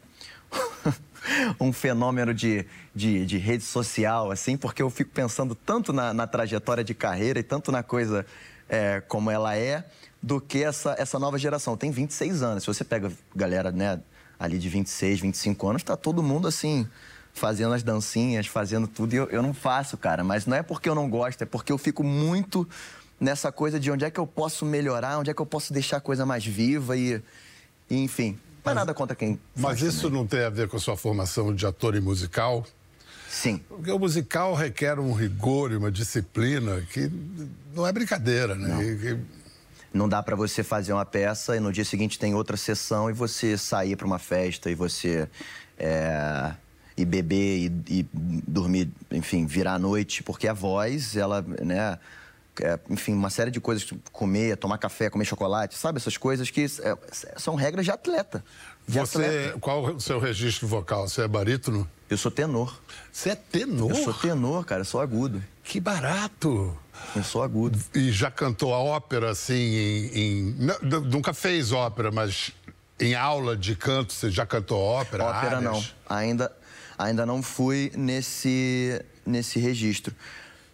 um 1.59 1.71
fenômeno 1.73 2.33
de, 2.33 2.65
de, 2.93 3.25
de, 3.25 3.37
rede 3.37 3.63
social, 3.63 4.31
assim, 4.31 4.57
porque 4.57 4.81
eu 4.81 4.89
fico 4.89 5.11
pensando 5.11 5.55
tanto 5.55 5.91
na, 5.93 6.13
na 6.13 6.27
trajetória 6.27 6.83
de 6.83 6.93
carreira 6.93 7.39
e 7.39 7.43
tanto 7.43 7.71
na 7.71 7.83
coisa 7.83 8.25
é, 8.69 9.01
como 9.01 9.31
ela 9.31 9.55
é, 9.55 9.85
do 10.21 10.41
que 10.41 10.63
essa, 10.63 10.95
essa 10.97 11.19
nova 11.19 11.37
geração. 11.37 11.77
Tem 11.77 11.91
26 11.91 12.41
anos. 12.41 12.63
Se 12.63 12.67
você 12.67 12.83
pega 12.83 13.11
galera, 13.35 13.71
né, 13.71 13.99
ali 14.39 14.57
de 14.57 14.69
26, 14.69 15.19
25 15.19 15.67
anos, 15.67 15.83
tá 15.83 15.95
todo 15.95 16.21
mundo 16.23 16.47
assim 16.47 16.87
fazendo 17.33 17.73
as 17.73 17.83
dancinhas, 17.83 18.47
fazendo 18.47 18.87
tudo. 18.87 19.13
E 19.13 19.17
eu, 19.17 19.29
eu 19.29 19.41
não 19.43 19.53
faço, 19.53 19.95
cara. 19.95 20.23
Mas 20.23 20.45
não 20.45 20.57
é 20.57 20.63
porque 20.63 20.89
eu 20.89 20.95
não 20.95 21.09
gosto, 21.09 21.43
é 21.43 21.45
porque 21.45 21.71
eu 21.71 21.77
fico 21.77 22.03
muito 22.03 22.67
nessa 23.19 23.51
coisa 23.51 23.79
de 23.79 23.91
onde 23.91 24.05
é 24.05 24.11
que 24.11 24.19
eu 24.19 24.27
posso 24.27 24.65
melhorar, 24.65 25.19
onde 25.19 25.29
é 25.29 25.33
que 25.33 25.41
eu 25.41 25.45
posso 25.45 25.71
deixar 25.71 25.97
a 25.97 26.01
coisa 26.01 26.25
mais 26.25 26.45
viva 26.45 26.97
e, 26.97 27.21
e 27.89 27.97
enfim. 27.97 28.37
Não 28.67 28.81
é 28.81 28.85
nada 28.85 28.93
contra 28.93 29.15
quem. 29.15 29.39
Mas 29.55 29.81
isso 29.81 30.03
também. 30.03 30.19
não 30.19 30.27
tem 30.27 30.43
a 30.43 30.49
ver 30.49 30.67
com 30.67 30.77
a 30.77 30.79
sua 30.79 30.97
formação 30.97 31.53
de 31.53 31.65
ator 31.65 31.95
e 31.95 32.01
musical? 32.01 32.65
Sim. 33.29 33.61
Porque 33.67 33.91
o 33.91 33.99
musical 33.99 34.53
requer 34.53 34.99
um 34.99 35.13
rigor 35.13 35.71
e 35.71 35.75
uma 35.75 35.91
disciplina 35.91 36.81
que 36.91 37.11
não 37.75 37.85
é 37.85 37.91
brincadeira, 37.91 38.55
né? 38.55 38.67
Não, 38.67 38.81
e, 38.81 39.19
não 39.93 40.07
dá 40.09 40.21
para 40.23 40.35
você 40.35 40.63
fazer 40.63 40.93
uma 40.93 41.05
peça 41.05 41.55
e 41.55 41.59
no 41.59 41.71
dia 41.71 41.85
seguinte 41.85 42.17
tem 42.19 42.33
outra 42.33 42.57
sessão 42.57 43.09
e 43.09 43.13
você 43.13 43.57
sair 43.57 43.95
para 43.95 44.07
uma 44.07 44.19
festa 44.19 44.69
e 44.69 44.75
você 44.75 45.27
é, 45.77 46.51
e 46.95 47.05
beber 47.05 47.71
e, 47.87 47.99
e, 47.99 48.05
dormir, 48.13 48.89
enfim, 49.11 49.45
virar 49.45 49.75
à 49.75 49.79
noite, 49.79 50.23
porque 50.23 50.47
a 50.47 50.53
voz, 50.53 51.15
ela, 51.15 51.41
né, 51.41 51.97
enfim, 52.89 53.13
uma 53.13 53.29
série 53.29 53.51
de 53.51 53.59
coisas, 53.59 53.87
comer, 54.11 54.57
tomar 54.57 54.77
café, 54.77 55.09
comer 55.09 55.25
chocolate, 55.25 55.75
sabe? 55.75 55.97
Essas 55.97 56.17
coisas 56.17 56.49
que 56.49 56.65
é, 56.65 56.97
são 57.37 57.55
regras 57.55 57.85
de 57.85 57.91
atleta. 57.91 58.43
De 58.87 58.99
Você, 58.99 59.17
atleta. 59.17 59.59
qual 59.59 59.83
o 59.95 59.99
seu 59.99 60.19
registro 60.19 60.67
vocal? 60.67 61.07
Você 61.07 61.21
é 61.21 61.27
barítono? 61.27 61.89
Eu 62.09 62.17
sou 62.17 62.31
tenor. 62.31 62.79
Você 63.11 63.31
é 63.31 63.35
tenor? 63.35 63.91
Eu 63.91 63.95
sou 63.95 64.13
tenor, 64.13 64.65
cara, 64.65 64.81
eu 64.81 64.85
sou 64.85 65.01
agudo. 65.01 65.43
Que 65.63 65.79
barato! 65.79 66.77
Eu 67.15 67.23
sou 67.23 67.43
agudo. 67.43 67.77
E 67.93 68.11
já 68.11 68.31
cantou 68.31 68.73
a 68.73 68.79
ópera, 68.79 69.29
assim, 69.31 69.53
em... 69.53 70.19
em... 70.19 70.55
Não, 70.81 71.01
nunca 71.01 71.33
fez 71.33 71.71
ópera, 71.71 72.11
mas 72.11 72.53
em 72.99 73.13
aula 73.13 73.55
de 73.55 73.75
canto 73.75 74.13
você 74.13 74.31
já 74.31 74.45
cantou 74.45 74.79
ópera? 74.79 75.25
Ópera 75.25 75.61
não. 75.61 75.83
Ainda, 76.07 76.51
ainda 76.97 77.25
não 77.25 77.43
fui 77.43 77.91
nesse, 77.95 79.03
nesse 79.25 79.59
registro. 79.59 80.15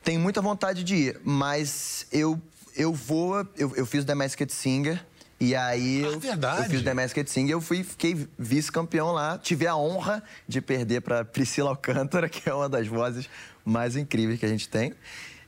Tenho 0.04 0.20
muita 0.20 0.42
vontade 0.42 0.84
de 0.84 0.96
ir, 0.96 1.22
mas 1.24 2.06
eu, 2.12 2.40
eu 2.76 2.94
vou. 2.94 3.48
Eu, 3.58 3.74
eu 3.76 3.86
fiz 3.86 4.04
The 4.04 4.14
Masked 4.14 4.52
Singer. 4.52 5.04
E 5.40 5.56
aí 5.56 6.04
ah, 6.04 6.08
eu, 6.08 6.14
eu 6.14 6.70
fiz 6.70 6.82
The 6.84 6.94
Masked 6.94 7.30
Singer, 7.30 7.52
eu 7.52 7.62
fui, 7.62 7.84
fiquei 7.84 8.28
vice-campeão 8.38 9.12
lá. 9.12 9.38
Tive 9.38 9.68
a 9.68 9.76
honra 9.76 10.24
de 10.48 10.62
perder 10.62 11.02
para 11.02 11.26
Priscila 11.26 11.70
Alcântara, 11.70 12.28
que 12.30 12.50
é 12.50 12.54
uma 12.54 12.70
das 12.70 12.88
vozes 12.88 13.30
mais 13.66 13.96
incríveis 13.96 14.40
que 14.40 14.46
a 14.46 14.50
gente 14.50 14.68
tem. 14.70 14.94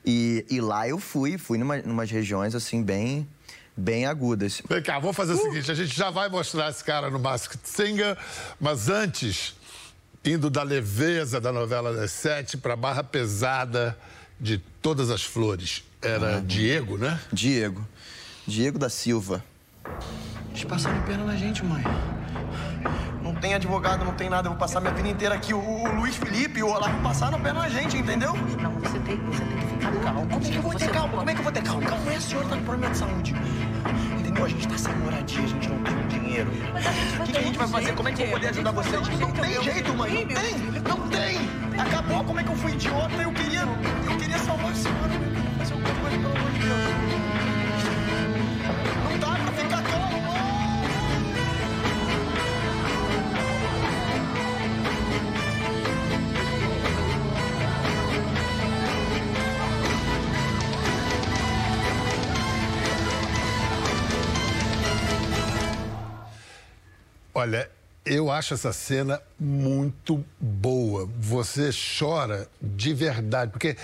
E, 0.06 0.46
e 0.50 0.62
lá 0.62 0.88
eu 0.88 1.00
fui, 1.00 1.38
fui 1.38 1.58
numa, 1.58 1.78
numas 1.78 2.10
regiões 2.10 2.56
assim 2.56 2.84
bem 2.84 3.28
bem 3.78 4.06
agudas. 4.06 4.62
Vem 4.70 4.82
cá, 4.82 5.00
vamos 5.00 5.18
fazer 5.18 5.34
o 5.34 5.36
uh. 5.36 5.42
seguinte, 5.42 5.70
a 5.70 5.76
gente 5.76 5.94
já 5.94 6.10
vai 6.10 6.30
mostrar 6.30 6.70
esse 6.70 6.82
cara 6.82 7.10
no 7.10 7.20
Masked 7.20 7.60
Singer, 7.66 8.18
mas 8.58 8.88
antes, 8.88 9.54
indo 10.24 10.50
da 10.50 10.64
leveza 10.64 11.42
da 11.42 11.52
novela 11.52 11.94
das 11.94 12.12
sete 12.12 12.56
para 12.56 12.74
a 12.74 12.78
barra 12.78 13.04
pesada 13.04 13.98
de 14.40 14.58
todas 14.82 15.10
as 15.10 15.24
flores. 15.24 15.84
Era 16.02 16.38
ah, 16.38 16.42
Diego, 16.42 16.98
né? 16.98 17.20
Diego. 17.32 17.86
Diego 18.48 18.78
da 18.78 18.90
Silva. 18.90 19.44
Eles 20.52 20.64
passaram 20.64 21.02
pena 21.04 21.24
na 21.24 21.36
gente, 21.36 21.64
mãe. 21.64 21.84
Não 23.22 23.34
tem 23.34 23.56
advogado, 23.56 24.06
não 24.06 24.14
tem 24.14 24.30
nada. 24.30 24.48
Eu 24.48 24.52
vou 24.52 24.60
passar 24.60 24.80
minha 24.80 24.94
vida 24.94 25.10
inteira 25.10 25.34
aqui. 25.34 25.54
O, 25.54 25.60
o 25.60 25.96
Luiz 25.96 26.16
Felipe 26.16 26.60
e 26.60 26.64
o 26.64 26.68
Olavo 26.68 27.02
passaram 27.02 27.42
pena 27.42 27.62
na 27.62 27.70
gente, 27.70 27.98
entendeu? 27.98 28.34
Não, 28.62 28.72
você 28.74 29.00
tem, 29.00 29.18
você 29.18 29.44
tem 29.44 29.58
que 29.58 29.66
ficar 29.66 29.92
calmo. 30.04 30.28
Como 30.30 30.46
é 30.46 30.50
que 30.50 30.56
eu 30.56 30.62
vou 30.62 30.76
ter 30.76 30.92
calma? 30.92 31.18
Como 31.18 31.30
é 31.30 31.34
que 31.34 31.40
eu 31.40 31.44
vou 31.44 31.52
ter 31.52 31.64
calma? 31.64 31.90
Calma, 31.90 32.14
é 32.14 32.16
a 32.16 32.22
senhora 32.22 32.48
tá 32.48 32.56
com 32.56 32.64
problema 32.64 32.94
de 32.94 33.00
saúde. 33.00 33.34
Entendeu? 34.20 34.46
A 34.46 34.48
gente 34.48 34.68
tá 34.68 34.78
sem 34.78 34.96
moradia, 34.98 35.44
a 35.44 35.48
gente 35.48 35.65
que, 37.36 37.42
que, 37.42 37.44
a 37.44 37.48
gente 37.48 37.58
vai 37.58 37.68
fazer? 37.68 37.96
Como 37.96 38.10
é 38.10 38.12
que 38.12 38.22
eu 38.22 38.26
vou 38.28 38.36
poder 38.36 38.48
ajudar 38.50 38.72
vocês? 38.72 39.20
Não 39.20 39.32
tem 39.32 39.64
jeito, 39.64 39.94
mãe. 39.94 40.14
Não 40.14 40.28
tem. 40.28 40.58
Não 40.88 41.10
tem. 41.10 41.80
Acabou. 41.80 42.24
Como 42.24 42.40
é 42.40 42.44
que 42.44 42.50
eu 42.50 42.56
fui 42.56 42.72
idiota? 42.72 43.16
Eu 43.16 43.32
queria, 43.34 43.62
eu 43.62 44.18
queria 44.18 44.40
salvar 44.40 44.72
a 44.72 44.76
senhora. 44.76 45.12
Fazer 45.58 45.74
alguma 45.74 45.96
coisa, 45.96 46.18
pelo 46.18 46.36
amor 46.36 46.52
de 46.52 46.60
Deus. 46.60 47.25
Olha, 67.38 67.70
eu 68.06 68.32
acho 68.32 68.54
essa 68.54 68.72
cena 68.72 69.22
muito 69.38 70.24
boa. 70.40 71.06
Você 71.20 71.70
chora 72.00 72.48
de 72.62 72.94
verdade, 72.94 73.52
porque 73.52 73.76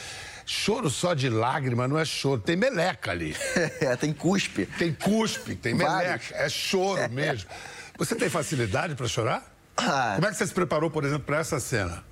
choro 0.46 0.90
só 0.90 1.14
de 1.14 1.28
lágrima 1.28 1.86
não 1.86 2.00
é 2.00 2.06
choro, 2.06 2.40
tem 2.40 2.56
meleca 2.56 3.12
ali. 3.12 3.36
É, 3.82 3.94
tem 3.98 4.14
cuspe. 4.14 4.66
Tem 4.66 4.94
cuspe, 4.94 5.54
tem 5.54 5.74
meleca, 5.74 6.34
é 6.34 6.48
choro 6.48 7.02
mesmo. 7.12 7.50
Você 7.98 8.16
tem 8.16 8.30
facilidade 8.30 8.96
para 8.96 9.06
chorar? 9.10 9.44
Ah. 9.76 10.14
Como 10.16 10.28
é 10.28 10.32
que 10.32 10.38
você 10.38 10.48
se 10.48 10.54
preparou, 10.54 10.90
por 10.90 11.04
exemplo, 11.04 11.26
para 11.26 11.40
essa 11.40 11.60
cena? 11.60 12.06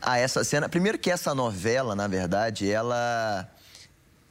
Ah, 0.00 0.18
essa 0.18 0.44
cena. 0.44 0.68
Primeiro 0.68 0.98
que 0.98 1.10
essa 1.10 1.34
novela, 1.34 1.96
na 1.96 2.06
verdade, 2.06 2.70
ela 2.70 3.50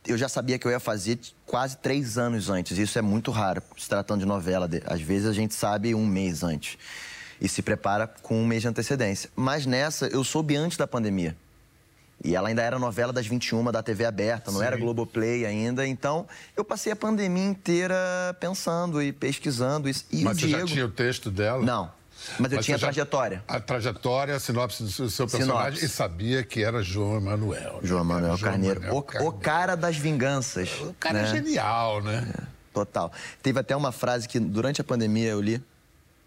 eu 0.07 0.17
já 0.17 0.27
sabia 0.27 0.59
que 0.59 0.67
eu 0.67 0.71
ia 0.71 0.79
fazer 0.79 1.19
quase 1.45 1.77
três 1.77 2.17
anos 2.17 2.49
antes. 2.49 2.77
Isso 2.77 2.97
é 2.97 3.01
muito 3.01 3.31
raro, 3.31 3.61
se 3.77 3.87
tratando 3.87 4.19
de 4.19 4.25
novela. 4.25 4.69
Às 4.85 5.01
vezes 5.01 5.27
a 5.27 5.33
gente 5.33 5.53
sabe 5.53 5.95
um 5.95 6.05
mês 6.05 6.43
antes 6.43 6.77
e 7.39 7.47
se 7.47 7.61
prepara 7.61 8.07
com 8.07 8.41
um 8.41 8.45
mês 8.45 8.61
de 8.61 8.67
antecedência. 8.67 9.29
Mas 9.35 9.65
nessa, 9.65 10.07
eu 10.07 10.23
soube 10.23 10.55
antes 10.55 10.77
da 10.77 10.87
pandemia. 10.87 11.35
E 12.23 12.35
ela 12.35 12.47
ainda 12.47 12.61
era 12.61 12.79
novela 12.79 13.11
das 13.11 13.27
21 13.27 13.65
da 13.65 13.83
TV 13.83 14.05
aberta, 14.05 14.49
não 14.49 14.59
Sim. 14.59 14.65
era 14.65 14.77
Globoplay 14.77 15.45
ainda. 15.45 15.85
Então, 15.85 16.25
eu 16.55 16.63
passei 16.63 16.91
a 16.93 16.95
pandemia 16.95 17.43
inteira 17.43 17.95
pensando 18.39 19.01
e 19.01 19.11
pesquisando. 19.11 19.89
E, 19.89 19.93
e 20.11 20.23
Mas 20.23 20.37
você 20.39 20.47
Diego... 20.47 20.67
já 20.67 20.73
tinha 20.73 20.85
o 20.85 20.91
texto 20.91 21.29
dela? 21.29 21.61
Não. 21.61 21.91
Mas 22.39 22.51
eu 22.51 22.57
Mas 22.57 22.65
tinha 22.65 22.77
a 22.77 22.79
trajetória. 22.79 23.43
A 23.47 23.59
trajetória, 23.59 24.35
a 24.35 24.39
sinopse 24.39 24.83
do 24.83 25.09
seu 25.09 25.27
personagem 25.27 25.75
sinopse. 25.75 25.85
e 25.85 25.89
sabia 25.89 26.43
que 26.43 26.63
era 26.63 26.81
João 26.81 27.17
Emanuel. 27.17 27.79
João 27.83 28.01
Emanuel 28.01 28.37
Carneiro. 28.39 28.81
Carneiro. 28.81 29.25
O, 29.25 29.27
o, 29.27 29.31
cara 29.33 29.75
das 29.75 29.97
vinganças. 29.97 30.69
O 30.81 30.93
cara 30.99 31.19
é 31.19 31.21
né? 31.23 31.29
é 31.29 31.31
genial, 31.31 32.01
né? 32.01 32.27
É, 32.37 32.43
total. 32.73 33.11
Teve 33.41 33.59
até 33.59 33.75
uma 33.75 33.91
frase 33.91 34.27
que 34.27 34.39
durante 34.39 34.79
a 34.79 34.83
pandemia 34.83 35.29
eu 35.29 35.41
li, 35.41 35.61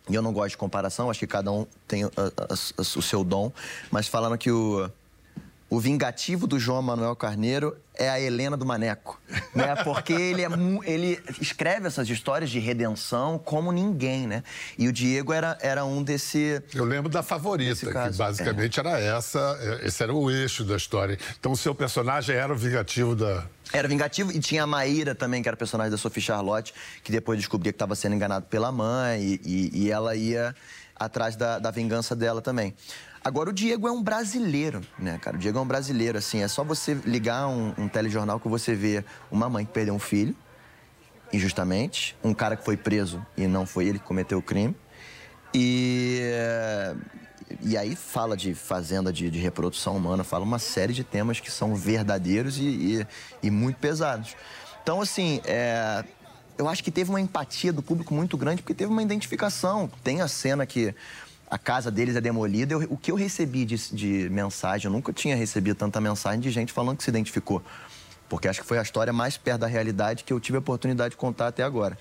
e 0.09 0.14
eu 0.14 0.23
não 0.23 0.33
gosto 0.33 0.50
de 0.50 0.57
comparação, 0.57 1.11
acho 1.11 1.19
que 1.19 1.26
cada 1.26 1.50
um 1.50 1.66
tem 1.88 2.05
a, 2.05 2.09
a, 2.09 2.55
a, 2.55 2.81
o 2.81 3.02
seu 3.02 3.25
dom, 3.25 3.50
mas 3.90 4.07
falando 4.07 4.38
que 4.38 4.50
o 4.50 4.90
o 5.68 5.80
vingativo 5.80 6.46
do 6.46 6.61
João 6.61 6.80
Manuel 6.80 7.16
Carneiro 7.16 7.76
é 7.94 8.08
a 8.08 8.20
Helena 8.20 8.56
do 8.56 8.64
Maneco, 8.64 9.20
né? 9.54 9.75
Porque 9.82 10.12
ele, 10.12 10.44
é, 10.44 10.49
ele 10.85 11.20
escreve 11.40 11.88
essas 11.88 12.08
histórias 12.08 12.50
de 12.50 12.58
redenção 12.58 13.38
como 13.38 13.73
ninguém, 13.73 14.26
né? 14.26 14.44
E 14.78 14.87
o 14.87 14.92
Diego 14.92 15.32
era, 15.32 15.58
era 15.61 15.85
um 15.85 16.02
desse... 16.02 16.62
Eu 16.73 16.85
lembro 16.85 17.11
da 17.11 17.23
favorita, 17.23 17.87
que 17.87 18.16
basicamente 18.16 18.78
é. 18.78 18.80
era 18.80 19.00
essa, 19.00 19.80
esse 19.82 20.02
era 20.02 20.14
o 20.14 20.30
eixo 20.30 20.62
da 20.62 20.76
história. 20.76 21.18
Então 21.38 21.50
o 21.52 21.56
seu 21.56 21.75
personagem 21.75 22.37
era 22.37 22.52
o 22.52 22.56
vingativo 22.56 23.16
da... 23.16 23.44
Era 23.73 23.88
vingativo 23.88 24.30
e 24.30 24.38
tinha 24.38 24.62
a 24.62 24.66
Maíra 24.66 25.14
também, 25.14 25.42
que 25.42 25.49
era 25.49 25.56
personagem 25.56 25.90
da 25.90 25.99
Sophie 25.99 26.23
Charlotte, 26.23 26.73
que 27.02 27.11
depois 27.11 27.38
descobria 27.38 27.73
que 27.73 27.76
estava 27.76 27.96
sendo 27.96 28.14
enganado 28.14 28.46
pela 28.46 28.70
mãe 28.70 29.20
e, 29.20 29.40
e, 29.44 29.85
e 29.85 29.90
ela 29.90 30.14
ia 30.14 30.54
atrás 30.98 31.36
da, 31.36 31.58
da 31.58 31.70
vingança 31.70 32.16
dela 32.16 32.40
também. 32.40 32.74
Agora, 33.22 33.50
o 33.50 33.52
Diego 33.52 33.88
é 33.88 33.90
um 33.90 34.02
brasileiro, 34.02 34.80
né, 34.98 35.18
cara? 35.18 35.36
O 35.36 35.38
Diego 35.40 35.58
é 35.58 35.60
um 35.60 35.66
brasileiro, 35.66 36.16
assim. 36.16 36.42
É 36.42 36.48
só 36.48 36.62
você 36.62 36.94
ligar 36.94 37.48
um, 37.48 37.74
um 37.76 37.88
telejornal 37.88 38.38
que 38.38 38.48
você 38.48 38.74
vê 38.74 39.04
uma 39.30 39.48
mãe 39.48 39.64
que 39.64 39.72
perdeu 39.72 39.94
um 39.94 39.98
filho, 39.98 40.34
injustamente, 41.32 42.16
um 42.22 42.32
cara 42.32 42.56
que 42.56 42.64
foi 42.64 42.76
preso 42.76 43.24
e 43.36 43.46
não 43.46 43.66
foi 43.66 43.86
ele 43.86 43.98
que 43.98 44.04
cometeu 44.04 44.38
o 44.38 44.42
crime. 44.42 44.76
E, 45.52 46.20
e 47.62 47.76
aí 47.76 47.96
fala 47.96 48.36
de 48.36 48.54
fazenda 48.54 49.12
de, 49.12 49.30
de 49.30 49.38
reprodução 49.38 49.96
humana, 49.96 50.22
fala 50.22 50.44
uma 50.44 50.58
série 50.58 50.92
de 50.92 51.02
temas 51.02 51.40
que 51.40 51.50
são 51.50 51.74
verdadeiros 51.74 52.58
e, 52.58 52.62
e, 52.62 53.06
e 53.42 53.50
muito 53.50 53.78
pesados. 53.78 54.36
Então, 54.82 55.00
assim, 55.00 55.40
é, 55.44 56.04
eu 56.58 56.68
acho 56.68 56.82
que 56.82 56.90
teve 56.90 57.10
uma 57.10 57.20
empatia 57.20 57.72
do 57.72 57.82
público 57.82 58.14
muito 58.14 58.36
grande, 58.36 58.62
porque 58.62 58.75
teve 58.75 58.90
uma 58.90 59.02
identificação. 59.02 59.90
Tem 60.02 60.20
a 60.20 60.28
cena 60.28 60.64
que 60.64 60.94
a 61.50 61.58
casa 61.58 61.90
deles 61.90 62.16
é 62.16 62.20
demolida. 62.20 62.75
Eu, 62.75 62.80
o 62.90 62.96
que 62.96 63.10
eu 63.10 63.14
recebi 63.14 63.64
de, 63.64 63.76
de, 63.94 64.28
mensagem, 64.30 64.86
eu 64.86 64.92
nunca 64.92 65.12
tinha 65.12 65.36
recebido 65.36 65.76
tanta 65.76 66.00
mensagem 66.00 66.40
de 66.40 66.50
gente 66.50 66.72
falando 66.72 66.96
que 66.96 67.04
se 67.04 67.10
identificou. 67.10 67.62
Porque 68.28 68.48
acho 68.48 68.60
que 68.60 68.66
foi 68.66 68.78
a 68.78 68.82
história 68.82 69.12
mais 69.12 69.36
perto 69.36 69.60
da 69.60 69.66
realidade 69.66 70.25
que 70.25 70.32
eu 70.32 70.40
tive 70.40 70.56
a 70.56 70.60
oportunidade 70.60 71.10
de 71.10 71.16
contar 71.16 71.48
até 71.48 71.62
agora. 71.62 71.96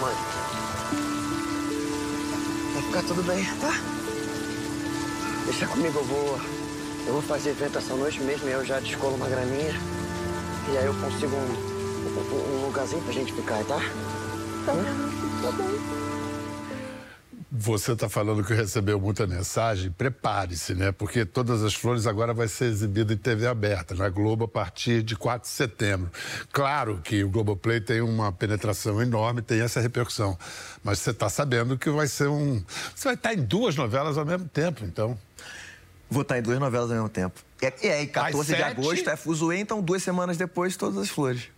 Mãe. 0.00 0.14
Vai 2.74 2.82
ficar 2.82 3.02
tudo 3.02 3.22
bem, 3.24 3.44
tá? 3.60 3.72
Deixa 5.44 5.66
comigo, 5.66 5.98
eu 5.98 6.04
vou. 6.04 6.40
Eu 7.06 7.12
vou 7.14 7.22
fazer 7.22 7.50
evento 7.50 7.78
essa 7.78 7.94
noite 7.94 8.20
mesmo 8.20 8.48
e 8.48 8.52
eu 8.52 8.64
já 8.64 8.80
descolo 8.80 9.16
uma 9.16 9.28
graninha. 9.28 9.74
E 10.70 10.76
aí 10.76 10.84
eu 10.84 10.94
consigo 10.94 11.34
um, 11.34 11.77
um, 12.08 12.56
um 12.58 12.66
lugarzinho 12.66 13.02
pra 13.02 13.12
gente 13.12 13.32
ficar, 13.32 13.64
tá? 13.64 13.78
Tá 14.66 14.74
bom, 14.74 14.82
tá 15.42 15.52
bom. 15.52 16.08
Você 17.50 17.92
está 17.92 18.10
falando 18.10 18.44
que 18.44 18.52
recebeu 18.52 19.00
muita 19.00 19.26
mensagem, 19.26 19.90
prepare-se, 19.90 20.74
né? 20.74 20.92
Porque 20.92 21.24
Todas 21.24 21.64
as 21.64 21.74
Flores 21.74 22.06
agora 22.06 22.34
vai 22.34 22.46
ser 22.46 22.66
exibida 22.66 23.14
em 23.14 23.16
TV 23.16 23.46
aberta, 23.46 23.94
na 23.94 24.10
Globo, 24.10 24.44
a 24.44 24.48
partir 24.48 25.02
de 25.02 25.16
4 25.16 25.48
de 25.48 25.54
setembro. 25.54 26.10
Claro 26.52 27.00
que 27.02 27.24
o 27.24 27.28
Globoplay 27.30 27.80
tem 27.80 28.02
uma 28.02 28.30
penetração 28.30 29.00
enorme, 29.00 29.40
tem 29.40 29.62
essa 29.62 29.80
repercussão. 29.80 30.38
Mas 30.84 30.98
você 30.98 31.10
está 31.10 31.30
sabendo 31.30 31.78
que 31.78 31.88
vai 31.88 32.06
ser 32.06 32.28
um. 32.28 32.62
Você 32.94 33.08
vai 33.08 33.14
estar 33.14 33.32
em 33.32 33.42
duas 33.42 33.74
novelas 33.74 34.18
ao 34.18 34.26
mesmo 34.26 34.46
tempo, 34.46 34.84
então. 34.84 35.18
Vou 36.10 36.22
estar 36.22 36.38
em 36.38 36.42
duas 36.42 36.58
novelas 36.58 36.90
ao 36.90 36.96
mesmo 36.96 37.08
tempo. 37.08 37.40
E 37.82 37.88
aí, 37.88 38.06
14 38.06 38.54
de 38.54 38.62
agosto 38.62 39.08
é 39.08 39.16
Fuzuê, 39.16 39.58
então 39.58 39.80
duas 39.80 40.02
semanas 40.02 40.36
depois, 40.36 40.76
Todas 40.76 40.98
as 40.98 41.08
Flores. 41.08 41.48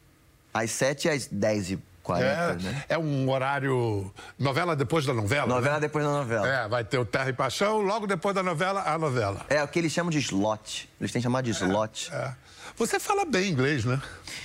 Às 0.52 0.71
7 0.73 1.07
e 1.07 1.11
às 1.11 1.26
10 1.26 1.71
e 1.71 1.78
40, 2.02 2.26
é, 2.26 2.54
né? 2.57 2.85
É 2.88 2.99
um 2.99 3.28
horário. 3.30 4.12
Novela 4.38 4.75
depois 4.75 5.07
da 5.07 5.14
novela? 5.14 5.47
Novela 5.47 5.75
né? 5.75 5.80
depois 5.80 6.04
da 6.04 6.11
novela. 6.11 6.49
É, 6.49 6.69
vai 6.69 6.83
ter 6.83 6.99
o 6.99 7.04
Terra 7.04 7.28
e 7.28 7.33
Paixão, 7.33 7.80
logo 7.80 8.07
depois 8.07 8.35
da 8.35 8.42
novela, 8.42 8.83
a 8.83 8.99
novela. 8.99 9.45
É, 9.49 9.62
o 9.62 9.69
que 9.69 9.78
eles 9.78 9.92
chamam 9.92 10.11
de 10.11 10.19
slot. 10.19 10.88
Eles 11.00 11.12
têm 11.12 11.23
chamado 11.23 11.45
de 11.45 11.52
slot. 11.52 12.11
É, 12.12 12.16
é. 12.16 12.35
Você 12.76 12.99
fala 12.99 13.25
bem 13.25 13.50
inglês, 13.50 13.85
né? 13.85 14.00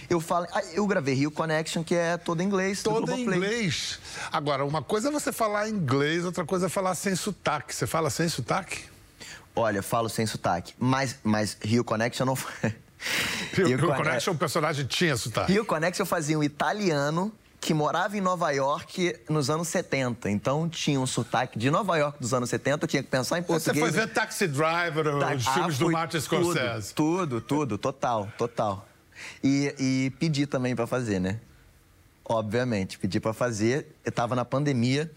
Eu 0.10 0.20
falo. 0.20 0.46
Ah, 0.52 0.62
eu 0.74 0.86
gravei 0.86 1.14
Rio 1.14 1.32
Connection, 1.32 1.84
que 1.84 1.96
é 1.96 2.18
todo 2.18 2.44
inglês. 2.44 2.84
Todo 2.84 3.12
em 3.14 3.22
inglês. 3.22 4.00
Agora, 4.32 4.66
uma 4.66 4.82
coisa 4.82 5.08
é 5.08 5.12
você 5.12 5.32
falar 5.32 5.70
inglês, 5.70 6.26
outra 6.26 6.44
coisa 6.44 6.66
é 6.66 6.70
falar 6.70 6.96
sem 6.96 7.16
sotaque. 7.16 7.74
Você 7.74 7.88
fala 7.88 8.10
sem 8.10 8.28
sotaque? 8.28 8.84
Olha, 9.56 9.82
falo 9.82 10.10
sem 10.10 10.26
sotaque. 10.26 10.74
Mas, 10.78 11.18
mas 11.24 11.58
Rio 11.62 11.84
Connection 11.84 12.26
não 12.26 12.38
foi. 12.98 13.66
Rio, 13.66 13.78
Rio 13.78 13.96
Connection, 13.96 14.34
o 14.34 14.38
personagem 14.38 14.86
tinha 14.86 15.16
sotaque. 15.16 15.52
Rio 15.52 15.66
Connection 15.66 16.04
eu 16.04 16.08
fazia 16.08 16.38
um 16.38 16.44
italiano 16.44 17.32
que 17.66 17.74
morava 17.74 18.16
em 18.16 18.22
Nova 18.22 18.52
York 18.52 19.16
nos 19.28 19.50
anos 19.50 19.68
70. 19.70 20.30
Então 20.30 20.70
tinha 20.70 21.00
um 21.00 21.08
sotaque 21.08 21.58
de 21.58 21.72
Nova 21.72 21.98
York 21.98 22.20
dos 22.20 22.34
anos 22.34 22.50
70, 22.50 22.84
eu 22.84 22.88
tinha 22.88 23.02
que 23.02 23.10
pensar 23.10 23.40
em 23.40 23.44
português. 23.44 23.84
Você 23.84 23.92
foi 23.92 24.06
ver 24.06 24.14
Taxi 24.14 24.48
Driver, 24.48 25.20
Ta 25.20 25.34
os 25.34 25.48
ah, 25.48 25.52
filmes 25.52 25.78
do 25.80 25.92
Martin 25.92 26.20
Scorsese. 26.20 26.94
Tudo, 26.94 27.42
tudo, 27.42 27.42
tudo, 27.42 27.78
total, 27.80 28.32
total. 28.38 28.88
E, 29.44 29.74
e 29.80 30.14
pedi 30.20 30.46
também 30.46 30.76
para 30.76 30.86
fazer, 30.86 31.20
né? 31.20 31.40
Obviamente, 32.24 33.00
pedi 33.00 33.20
para 33.20 33.34
fazer. 33.34 33.88
Eu 34.04 34.12
tava 34.12 34.36
na 34.36 34.46
pandemia. 34.46 35.12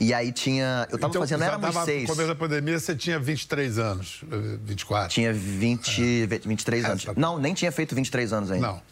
E 0.00 0.14
aí 0.14 0.30
tinha. 0.30 0.86
Eu 0.90 0.98
tava 0.98 1.10
então, 1.10 1.22
fazendo, 1.22 1.42
éramos 1.42 1.74
tava, 1.74 1.84
seis. 1.84 2.02
No 2.02 2.08
começo 2.08 2.28
da 2.28 2.34
pandemia, 2.34 2.78
você 2.78 2.94
tinha 2.94 3.18
23 3.18 3.78
anos, 3.78 4.22
24. 4.62 5.12
Tinha 5.12 5.32
20, 5.32 6.22
é. 6.22 6.26
23 6.26 6.84
anos. 6.84 7.04
Tá... 7.04 7.14
Não, 7.16 7.38
nem 7.38 7.52
tinha 7.52 7.72
feito 7.72 7.94
23 7.94 8.32
anos 8.32 8.50
ainda. 8.50 8.66
Não. 8.66 8.82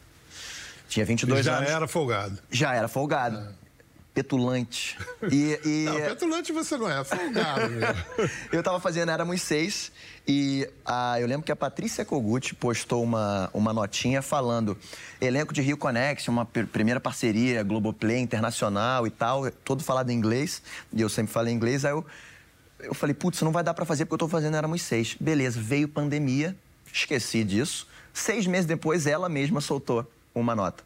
Tinha 0.89 1.05
22 1.07 1.45
já 1.45 1.57
anos. 1.57 1.69
Já 1.69 1.77
era 1.77 1.89
folgado. 1.89 2.39
Já 2.51 2.75
era 2.75 2.89
folgado. 2.89 3.39
É. 3.39 3.66
Petulante. 4.17 4.97
E, 5.31 5.61
e... 5.63 5.85
Não, 5.93 5.95
petulante 5.97 6.51
você 6.51 6.79
não 6.79 6.91
é, 6.91 7.05
folgado. 7.05 7.75
eu 8.51 8.63
tava 8.63 8.81
fazendo 8.81 9.11
Éramos 9.11 9.43
Seis 9.43 9.93
e 10.27 10.67
ah, 10.87 11.21
eu 11.21 11.27
lembro 11.27 11.45
que 11.45 11.53
a 11.53 11.57
Patrícia 11.57 12.03
Kogut 12.03 12.55
postou 12.55 13.03
uma, 13.03 13.51
uma 13.53 13.75
notinha 13.75 14.23
falando 14.23 14.75
elenco 15.21 15.53
de 15.53 15.61
Rio 15.61 15.77
Connection, 15.77 16.33
uma 16.33 16.47
primeira 16.47 16.99
parceria 16.99 17.63
Globoplay 17.63 18.19
internacional 18.19 19.07
e 19.07 19.11
tal, 19.11 19.51
todo 19.51 19.85
falado 19.85 20.09
em 20.09 20.15
inglês, 20.15 20.63
e 20.95 21.03
eu 21.03 21.11
sempre 21.11 21.31
falei 21.31 21.53
inglês, 21.53 21.85
aí 21.85 21.93
eu, 21.93 22.03
eu 22.81 22.95
falei, 22.95 23.13
putz, 23.13 23.43
não 23.43 23.53
vai 23.53 23.63
dar 23.63 23.75
para 23.75 23.85
fazer 23.85 24.07
porque 24.07 24.15
eu 24.15 24.27
tô 24.27 24.29
fazendo 24.29 24.57
Éramos 24.57 24.81
Seis. 24.81 25.15
Beleza, 25.21 25.61
veio 25.61 25.89
pandemia, 25.89 26.57
esqueci 26.91 27.45
disso. 27.45 27.87
Seis 28.15 28.47
meses 28.47 28.65
depois, 28.65 29.07
ela 29.07 29.29
mesma 29.29 29.61
soltou 29.61 30.11
uma 30.35 30.55
nota. 30.55 30.86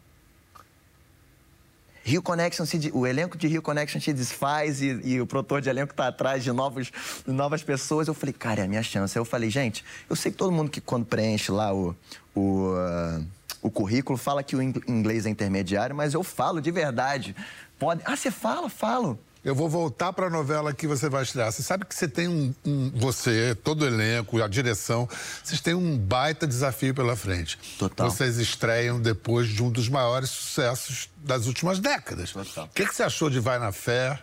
Rio 2.02 2.22
Connection, 2.22 2.64
se, 2.64 2.90
o 2.94 3.06
elenco 3.06 3.36
de 3.36 3.46
Rio 3.46 3.62
Connection 3.62 4.00
se 4.00 4.12
desfaz 4.12 4.80
e, 4.80 5.00
e 5.04 5.20
o 5.20 5.26
produtor 5.26 5.60
de 5.60 5.68
elenco 5.68 5.92
está 5.92 6.08
atrás 6.08 6.42
de, 6.42 6.50
novos, 6.52 6.90
novas 7.26 7.62
pessoas. 7.62 8.08
Eu 8.08 8.14
falei, 8.14 8.32
cara, 8.32 8.62
é 8.62 8.64
a 8.64 8.68
minha 8.68 8.82
chance. 8.82 9.16
Eu 9.16 9.24
falei, 9.24 9.50
gente, 9.50 9.84
eu 10.08 10.16
sei 10.16 10.32
que 10.32 10.38
todo 10.38 10.50
mundo 10.52 10.70
que 10.70 10.80
quando 10.80 11.04
preenche 11.04 11.52
lá 11.52 11.74
o, 11.74 11.94
o, 12.34 12.70
uh, 12.70 13.24
o 13.62 13.70
currículo 13.70 14.16
fala 14.16 14.42
que 14.42 14.56
o 14.56 14.62
inglês 14.62 15.26
é 15.26 15.30
intermediário, 15.30 15.94
mas 15.94 16.14
eu 16.14 16.22
falo 16.22 16.60
de 16.60 16.70
verdade. 16.70 17.36
Pode... 17.78 18.02
Ah, 18.04 18.16
você 18.16 18.30
fala? 18.30 18.68
Falo. 18.70 19.18
Eu 19.42 19.54
vou 19.54 19.68
voltar 19.68 20.12
para 20.12 20.26
a 20.26 20.30
novela 20.30 20.74
que 20.74 20.86
você 20.86 21.08
vai 21.08 21.22
estrear. 21.22 21.50
Você 21.50 21.62
sabe 21.62 21.86
que 21.86 21.94
você 21.94 22.06
tem 22.06 22.28
um, 22.28 22.54
um, 22.64 22.90
Você, 22.94 23.54
todo 23.54 23.82
o 23.82 23.86
elenco, 23.86 24.42
a 24.42 24.46
direção, 24.46 25.08
vocês 25.42 25.60
têm 25.60 25.74
um 25.74 25.96
baita 25.96 26.46
desafio 26.46 26.94
pela 26.94 27.16
frente. 27.16 27.58
Total. 27.78 28.10
Vocês 28.10 28.36
estreiam 28.36 29.00
depois 29.00 29.48
de 29.48 29.62
um 29.62 29.70
dos 29.70 29.88
maiores 29.88 30.28
sucessos 30.28 31.08
das 31.16 31.46
últimas 31.46 31.78
décadas. 31.78 32.32
Total. 32.32 32.66
O 32.66 32.68
que, 32.68 32.86
que 32.86 32.94
você 32.94 33.02
achou 33.02 33.30
de 33.30 33.40
Vai 33.40 33.58
na 33.58 33.72
Fé? 33.72 34.20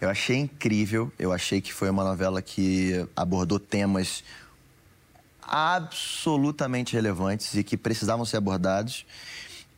Eu 0.00 0.10
achei 0.10 0.36
incrível. 0.36 1.12
Eu 1.16 1.32
achei 1.32 1.60
que 1.60 1.72
foi 1.72 1.88
uma 1.88 2.02
novela 2.02 2.42
que 2.42 3.06
abordou 3.14 3.60
temas 3.60 4.24
absolutamente 5.42 6.94
relevantes 6.94 7.54
e 7.54 7.62
que 7.62 7.76
precisavam 7.76 8.24
ser 8.24 8.38
abordados. 8.38 9.04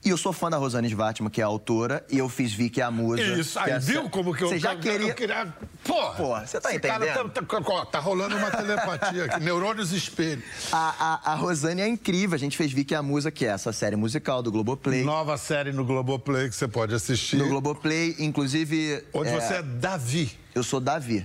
E 0.05 0.09
eu 0.09 0.17
sou 0.17 0.33
fã 0.33 0.51
da 0.51 0.57
Rosane 0.57 0.89
Svartman, 0.89 1.31
que 1.31 1.41
é 1.41 1.45
a 1.45 1.47
autora, 1.47 2.05
e 2.11 2.19
eu 2.19 2.29
fiz 2.29 2.53
Vicky 2.53 2.83
a 2.83 2.91
musa. 2.91 3.23
Isso, 3.23 3.57
aí 3.57 3.71
é 3.71 3.79
viu 3.79 4.11
como 4.11 4.35
que 4.35 4.43
eu... 4.43 4.49
Você 4.49 4.59
já 4.59 4.75
queria... 4.75 5.11
Eu 5.11 5.15
queria... 5.15 5.55
Pô, 5.85 6.11
Pô, 6.15 6.41
você 6.41 6.61
tá 6.61 6.75
entendendo? 6.75 7.31
Tá, 7.31 7.43
tá, 7.43 7.87
tá, 7.87 7.99
rolando 8.01 8.37
uma 8.37 8.51
telepatia 8.51 9.27
aqui, 9.27 9.39
neurônios 9.45 9.93
espelho. 9.93 10.43
A, 10.73 11.21
a, 11.29 11.33
a, 11.33 11.35
Rosane 11.37 11.83
é 11.83 11.87
incrível, 11.87 12.35
a 12.35 12.39
gente 12.39 12.57
fez 12.57 12.73
Vicky 12.73 12.97
a 12.97 13.03
musa, 13.03 13.31
que 13.31 13.47
é 13.47 13.51
essa 13.51 13.73
série 13.73 13.95
musical 13.95 14.43
do 14.43 14.51
Globoplay. 14.51 15.05
Nova 15.05 15.37
série 15.37 15.71
no 15.71 15.85
Globoplay 15.85 16.49
que 16.49 16.57
você 16.57 16.67
pode 16.67 16.93
assistir. 16.93 17.37
No 17.37 17.49
Globoplay, 17.49 18.17
inclusive... 18.19 19.05
Onde 19.13 19.29
é... 19.29 19.41
você 19.41 19.55
é 19.55 19.63
Davi. 19.63 20.37
Eu 20.53 20.65
sou 20.65 20.81
Davi. 20.81 21.25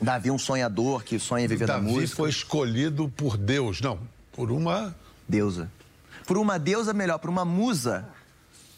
Davi, 0.00 0.30
um 0.30 0.38
sonhador 0.38 1.02
que 1.02 1.18
sonha 1.18 1.48
viver 1.48 1.66
Davi 1.66 1.80
da 1.80 1.84
música. 1.84 2.02
Davi 2.02 2.14
foi 2.14 2.30
escolhido 2.30 3.08
por 3.08 3.36
Deus, 3.36 3.80
não, 3.80 3.98
por 4.30 4.52
uma... 4.52 4.94
Deusa 5.28 5.68
por 6.26 6.36
uma 6.36 6.58
deusa 6.58 6.92
melhor, 6.92 7.18
por 7.18 7.30
uma 7.30 7.44
musa. 7.44 8.08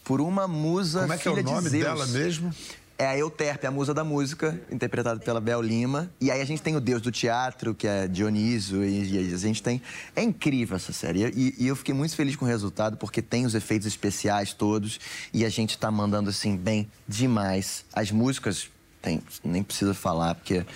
Por 0.04 0.20
uma 0.20 0.46
musa 0.46 1.00
Como 1.00 1.12
é 1.12 1.18
que 1.18 1.28
é 1.28 1.30
o 1.30 1.42
nome 1.42 1.70
de 1.70 1.80
dela 1.80 2.06
mesmo? 2.06 2.52
É 2.96 3.06
a 3.06 3.16
Euterpe, 3.16 3.64
a 3.64 3.70
musa 3.70 3.94
da 3.94 4.02
música, 4.02 4.60
interpretada 4.72 5.20
pela 5.20 5.40
Bel 5.40 5.62
Lima. 5.62 6.10
E 6.20 6.32
aí 6.32 6.40
a 6.40 6.44
gente 6.44 6.60
tem 6.60 6.74
o 6.74 6.80
deus 6.80 7.00
do 7.00 7.12
teatro, 7.12 7.72
que 7.72 7.86
é 7.86 8.08
Dionísio, 8.08 8.84
e, 8.84 9.32
a 9.32 9.36
gente 9.36 9.62
tem... 9.62 9.80
É 10.16 10.22
incrível 10.22 10.76
essa 10.76 10.92
série. 10.92 11.26
E, 11.26 11.54
e, 11.58 11.68
eu 11.68 11.76
fiquei 11.76 11.94
muito 11.94 12.16
feliz 12.16 12.34
com 12.34 12.44
o 12.44 12.48
resultado, 12.48 12.96
porque 12.96 13.22
tem 13.22 13.46
os 13.46 13.54
efeitos 13.54 13.86
especiais 13.86 14.52
todos, 14.52 14.98
e 15.32 15.44
a 15.44 15.48
gente 15.48 15.78
tá 15.78 15.92
mandando, 15.92 16.28
assim, 16.30 16.56
bem 16.56 16.90
demais. 17.06 17.84
As 17.92 18.10
músicas, 18.10 18.68
tem, 19.00 19.22
nem 19.44 19.62
precisa 19.62 19.94
falar, 19.94 20.34
porque 20.34 20.66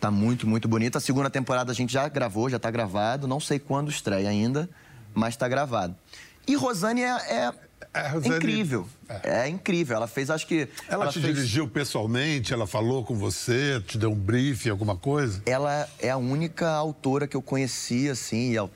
tá 0.00 0.10
muito, 0.10 0.48
muito 0.48 0.66
bonito. 0.66 0.98
A 0.98 1.00
segunda 1.00 1.30
temporada 1.30 1.70
a 1.70 1.74
gente 1.74 1.92
já 1.92 2.08
gravou, 2.08 2.50
já 2.50 2.58
tá 2.58 2.72
gravado. 2.72 3.28
Não 3.28 3.38
sei 3.38 3.60
quando 3.60 3.88
estreia 3.88 4.28
ainda, 4.28 4.68
mas 5.14 5.36
tá 5.36 5.48
gravado. 5.48 5.94
E 6.46 6.54
Rosane 6.54 7.02
é, 7.02 7.10
é, 7.10 7.52
é 7.92 8.08
Rosane... 8.08 8.36
incrível. 8.36 8.88
É. 9.08 9.42
é. 9.42 9.48
incrível. 9.48 9.96
Ela 9.96 10.06
fez, 10.06 10.30
acho 10.30 10.46
que. 10.46 10.68
Ela, 10.88 11.04
ela 11.04 11.12
te 11.12 11.20
fez... 11.20 11.34
dirigiu 11.34 11.68
pessoalmente? 11.68 12.54
Ela 12.54 12.66
falou 12.66 13.04
com 13.04 13.14
você? 13.14 13.82
Te 13.86 13.98
deu 13.98 14.10
um 14.12 14.14
briefing, 14.14 14.70
alguma 14.70 14.96
coisa? 14.96 15.42
Ela 15.44 15.86
é 15.98 16.10
a 16.10 16.16
única 16.16 16.70
autora 16.70 17.26
que 17.26 17.36
eu 17.36 17.42
conheci, 17.42 18.08
assim, 18.08 18.56
e 18.56 18.70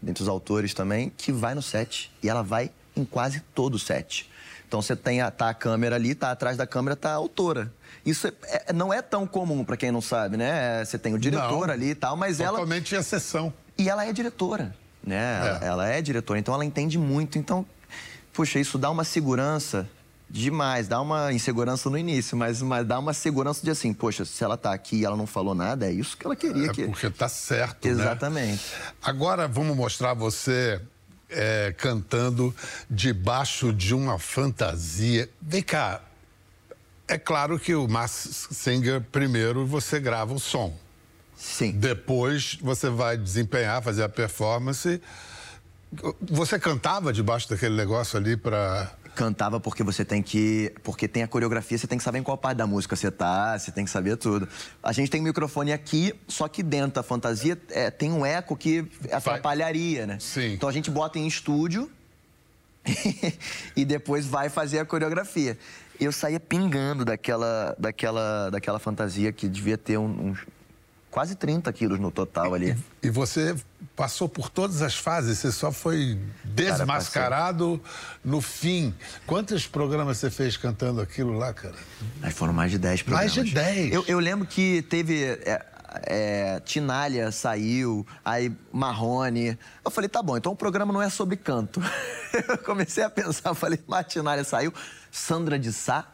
dentre 0.00 0.22
os 0.22 0.28
autores 0.28 0.72
também, 0.72 1.12
que 1.16 1.30
vai 1.30 1.54
no 1.54 1.62
set. 1.62 2.10
E 2.22 2.28
ela 2.28 2.42
vai 2.42 2.70
em 2.96 3.04
quase 3.04 3.40
todo 3.54 3.74
o 3.74 3.78
set. 3.78 4.28
Então 4.66 4.82
você 4.82 4.94
tem 4.94 5.20
a, 5.20 5.30
tá 5.30 5.48
a 5.48 5.54
câmera 5.54 5.96
ali, 5.96 6.14
tá 6.14 6.30
atrás 6.30 6.56
da 6.56 6.66
câmera 6.66 6.94
tá 6.94 7.10
a 7.10 7.14
autora. 7.14 7.72
Isso 8.04 8.26
é, 8.26 8.32
é, 8.68 8.72
não 8.72 8.92
é 8.92 9.02
tão 9.02 9.26
comum 9.26 9.64
para 9.64 9.76
quem 9.76 9.90
não 9.90 10.00
sabe, 10.00 10.36
né? 10.36 10.84
Você 10.84 10.98
tem 10.98 11.14
o 11.14 11.18
diretor 11.18 11.66
não, 11.66 11.74
ali 11.74 11.90
e 11.90 11.94
tal, 11.94 12.16
mas 12.16 12.36
totalmente 12.36 12.48
ela 12.48 12.58
totalmente 12.58 12.94
exceção. 12.94 13.52
E 13.78 13.88
ela 13.88 14.06
é 14.06 14.12
diretora 14.12 14.74
né? 15.08 15.58
É. 15.60 15.66
Ela, 15.66 15.88
é 15.88 16.00
diretora, 16.00 16.38
então 16.38 16.54
ela 16.54 16.64
entende 16.64 16.98
muito. 16.98 17.38
Então, 17.38 17.66
puxa, 18.32 18.58
isso 18.58 18.78
dá 18.78 18.90
uma 18.90 19.04
segurança 19.04 19.88
demais, 20.30 20.86
dá 20.86 21.00
uma 21.00 21.32
insegurança 21.32 21.88
no 21.88 21.96
início, 21.96 22.36
mas, 22.36 22.60
mas 22.60 22.86
dá 22.86 22.98
uma 22.98 23.14
segurança 23.14 23.64
de 23.64 23.70
assim, 23.70 23.94
poxa, 23.94 24.24
se 24.24 24.44
ela 24.44 24.56
tá 24.56 24.72
aqui 24.72 24.96
e 24.96 25.04
ela 25.04 25.16
não 25.16 25.26
falou 25.26 25.54
nada, 25.54 25.86
é 25.86 25.92
isso 25.92 26.16
que 26.16 26.26
ela 26.26 26.36
queria. 26.36 26.66
É 26.66 26.72
que... 26.72 26.84
porque 26.84 27.08
tá 27.10 27.28
certo, 27.28 27.86
né? 27.86 27.90
Exatamente. 27.90 28.52
Né? 28.52 28.92
Agora 29.02 29.48
vamos 29.48 29.76
mostrar 29.76 30.12
você 30.14 30.80
é, 31.30 31.74
cantando 31.76 32.54
debaixo 32.90 33.72
de 33.72 33.94
uma 33.94 34.18
fantasia. 34.18 35.28
Vem 35.40 35.62
cá, 35.62 36.02
é 37.06 37.16
claro 37.16 37.58
que 37.58 37.74
o 37.74 37.88
Mass 37.88 38.48
Singer, 38.50 39.00
primeiro 39.00 39.66
você 39.66 39.98
grava 39.98 40.34
o 40.34 40.38
som. 40.38 40.76
Sim. 41.38 41.70
Depois 41.70 42.58
você 42.60 42.90
vai 42.90 43.16
desempenhar, 43.16 43.80
fazer 43.80 44.02
a 44.02 44.08
performance 44.08 45.00
Você 46.20 46.58
cantava 46.58 47.12
debaixo 47.12 47.48
daquele 47.48 47.76
negócio 47.76 48.18
ali 48.18 48.36
para 48.36 48.92
cantava 49.14 49.58
porque 49.58 49.82
você 49.82 50.04
tem 50.04 50.22
que. 50.22 50.72
Porque 50.84 51.08
tem 51.08 51.24
a 51.24 51.28
coreografia, 51.28 51.76
você 51.76 51.88
tem 51.88 51.98
que 51.98 52.04
saber 52.04 52.18
em 52.18 52.22
qual 52.22 52.38
parte 52.38 52.58
da 52.58 52.68
música 52.68 52.94
você 52.94 53.10
tá, 53.10 53.58
você 53.58 53.72
tem 53.72 53.84
que 53.84 53.90
saber 53.90 54.16
tudo. 54.16 54.48
A 54.80 54.92
gente 54.92 55.10
tem 55.10 55.20
um 55.20 55.24
microfone 55.24 55.72
aqui, 55.72 56.14
só 56.28 56.46
que 56.46 56.62
dentro 56.62 56.92
da 56.92 57.02
fantasia 57.02 57.58
é, 57.70 57.90
tem 57.90 58.12
um 58.12 58.24
eco 58.24 58.56
que 58.56 58.86
atrapalharia, 59.10 60.06
né? 60.06 60.18
Sim. 60.20 60.52
Então 60.52 60.68
a 60.68 60.72
gente 60.72 60.88
bota 60.88 61.18
em 61.18 61.26
estúdio 61.26 61.90
e 63.74 63.84
depois 63.84 64.24
vai 64.24 64.48
fazer 64.48 64.78
a 64.78 64.84
coreografia. 64.84 65.58
Eu 65.98 66.12
saía 66.12 66.38
pingando 66.38 67.04
daquela, 67.04 67.74
daquela, 67.76 68.50
daquela 68.50 68.78
fantasia 68.78 69.32
que 69.32 69.48
devia 69.48 69.76
ter 69.76 69.98
uns 69.98 70.38
quase 71.18 71.34
30 71.34 71.72
quilos 71.72 71.98
no 71.98 72.12
total 72.12 72.54
ali. 72.54 72.76
E, 73.02 73.08
e, 73.08 73.10
você 73.10 73.56
passou 73.96 74.28
por 74.28 74.48
todas 74.48 74.82
as 74.82 74.94
fases, 74.94 75.38
você 75.38 75.50
só 75.50 75.72
foi 75.72 76.16
desmascarado 76.44 77.80
cara, 77.82 78.20
no 78.24 78.40
fim. 78.40 78.94
Quantos 79.26 79.66
programas 79.66 80.18
você 80.18 80.30
fez 80.30 80.56
cantando 80.56 81.00
aquilo 81.00 81.36
lá, 81.36 81.52
cara? 81.52 81.74
Aí 82.22 82.30
foram 82.30 82.52
mais 82.52 82.70
de 82.70 82.78
10 82.78 83.02
programas. 83.02 83.34
Mais 83.34 83.48
de 83.48 83.52
10? 83.52 83.92
Eu, 83.92 84.04
eu 84.06 84.20
lembro 84.20 84.46
que 84.46 84.82
teve... 84.82 85.24
É, 85.24 85.66
é, 86.04 86.60
Tinália 86.60 87.32
saiu, 87.32 88.06
aí 88.24 88.52
Marrone. 88.72 89.58
Eu 89.84 89.90
falei, 89.90 90.08
tá 90.08 90.22
bom, 90.22 90.36
então 90.36 90.52
o 90.52 90.56
programa 90.56 90.92
não 90.92 91.02
é 91.02 91.10
sobre 91.10 91.36
canto. 91.36 91.82
eu 92.48 92.58
comecei 92.58 93.02
a 93.02 93.10
pensar, 93.10 93.54
falei, 93.54 93.80
mas 93.88 94.06
Tinália 94.06 94.44
saiu, 94.44 94.72
Sandra 95.10 95.58
de 95.58 95.72
Sá 95.72 96.06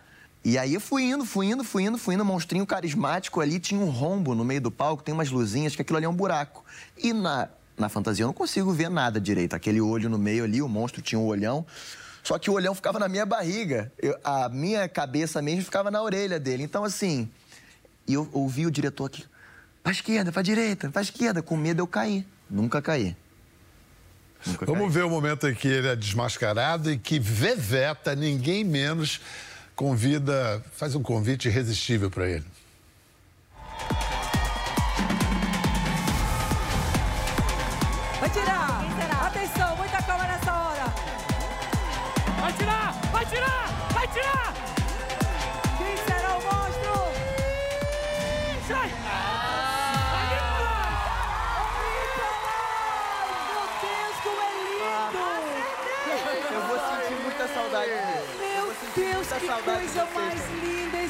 e 0.45 0.59
aí 0.59 0.75
eu 0.75 0.81
fui 0.81 1.05
indo, 1.05 1.25
fui 1.25 1.47
indo, 1.47 1.65
fui 1.65 1.85
indo, 1.85 1.97
fui 1.97 2.15
indo, 2.15 2.25
monstrinho 2.25 2.67
carismático 2.67 3.41
ali, 3.41 3.59
tinha 3.59 3.81
um 3.81 3.89
rombo 3.89 4.35
no 4.35 4.45
meio 4.45 4.61
do 4.61 4.71
palco, 4.71 5.03
tem 5.03 5.15
umas 5.15 5.31
luzinhas, 5.31 5.75
que 5.75 5.81
aquilo 5.81 5.97
ali 5.97 6.05
é 6.05 6.09
um 6.09 6.15
buraco. 6.15 6.63
E 6.99 7.15
na, 7.15 7.49
na 7.79 7.89
fantasia 7.89 8.25
eu 8.25 8.27
não 8.27 8.35
consigo 8.35 8.71
ver 8.71 8.91
nada 8.91 9.19
direito. 9.19 9.55
Aquele 9.55 9.81
olho 9.81 10.11
no 10.11 10.19
meio 10.19 10.45
ali, 10.45 10.61
o 10.61 10.69
monstro 10.69 11.01
tinha 11.01 11.19
um 11.19 11.25
olhão. 11.25 11.65
Só 12.23 12.39
que 12.39 12.51
o 12.51 12.53
olhão 12.53 12.75
ficava 12.75 12.99
na 12.99 13.09
minha 13.09 13.25
barriga. 13.25 13.91
Eu, 13.99 14.19
a 14.23 14.49
minha 14.51 14.87
cabeça 14.89 15.41
mesmo 15.41 15.63
ficava 15.63 15.91
na 15.91 16.03
orelha 16.03 16.39
dele. 16.39 16.63
Então, 16.63 16.85
assim, 16.85 17.29
e 18.07 18.13
eu 18.13 18.29
ouvi 18.33 18.67
o 18.67 18.71
diretor 18.71 19.07
aqui, 19.07 19.25
pra 19.83 19.93
esquerda, 19.93 20.31
pra 20.31 20.43
direita, 20.43 20.91
pra 20.91 21.01
esquerda. 21.01 21.41
Com 21.43 21.57
medo 21.57 21.81
eu 21.81 21.87
caí. 21.87 22.27
Nunca 22.51 22.83
caí. 22.83 23.17
Nunca 24.47 24.67
Vamos 24.67 24.83
caí. 24.85 24.93
ver 24.93 25.05
o 25.05 25.11
momento 25.11 25.49
em 25.49 25.55
que 25.55 25.69
ele 25.69 25.89
é 25.89 25.97
desmascarado 25.97 26.91
e 26.91 26.99
que 26.99 27.19
Veveta, 27.19 28.15
ninguém 28.15 28.63
menos 28.63 29.21
convida, 29.75 30.63
faz 30.73 30.95
um 30.95 31.03
convite 31.03 31.49
irresistível 31.49 32.11
para 32.11 32.29
ele. 32.29 32.45
Vai 38.21 38.31
tirar! 38.31 39.27
Atenção, 39.27 39.77
muita 39.77 40.03
calma 40.03 40.25
nessa 40.25 40.53
hora! 40.53 40.95
Vai 42.41 42.53
tirar! 42.53 42.93
Vai 43.13 43.27
tirar! 43.27 43.64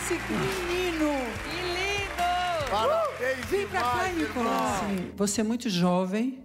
Esse 0.04 0.20
menino! 0.30 1.12
Que 1.42 1.56
lindo! 1.56 2.70
Parabéns 2.70 3.46
Vem 3.46 3.66
pra 3.66 3.80
cá, 3.80 4.08
Nicolau. 4.08 4.80
Você 5.16 5.40
é 5.40 5.44
muito 5.44 5.70
jovem, 5.70 6.44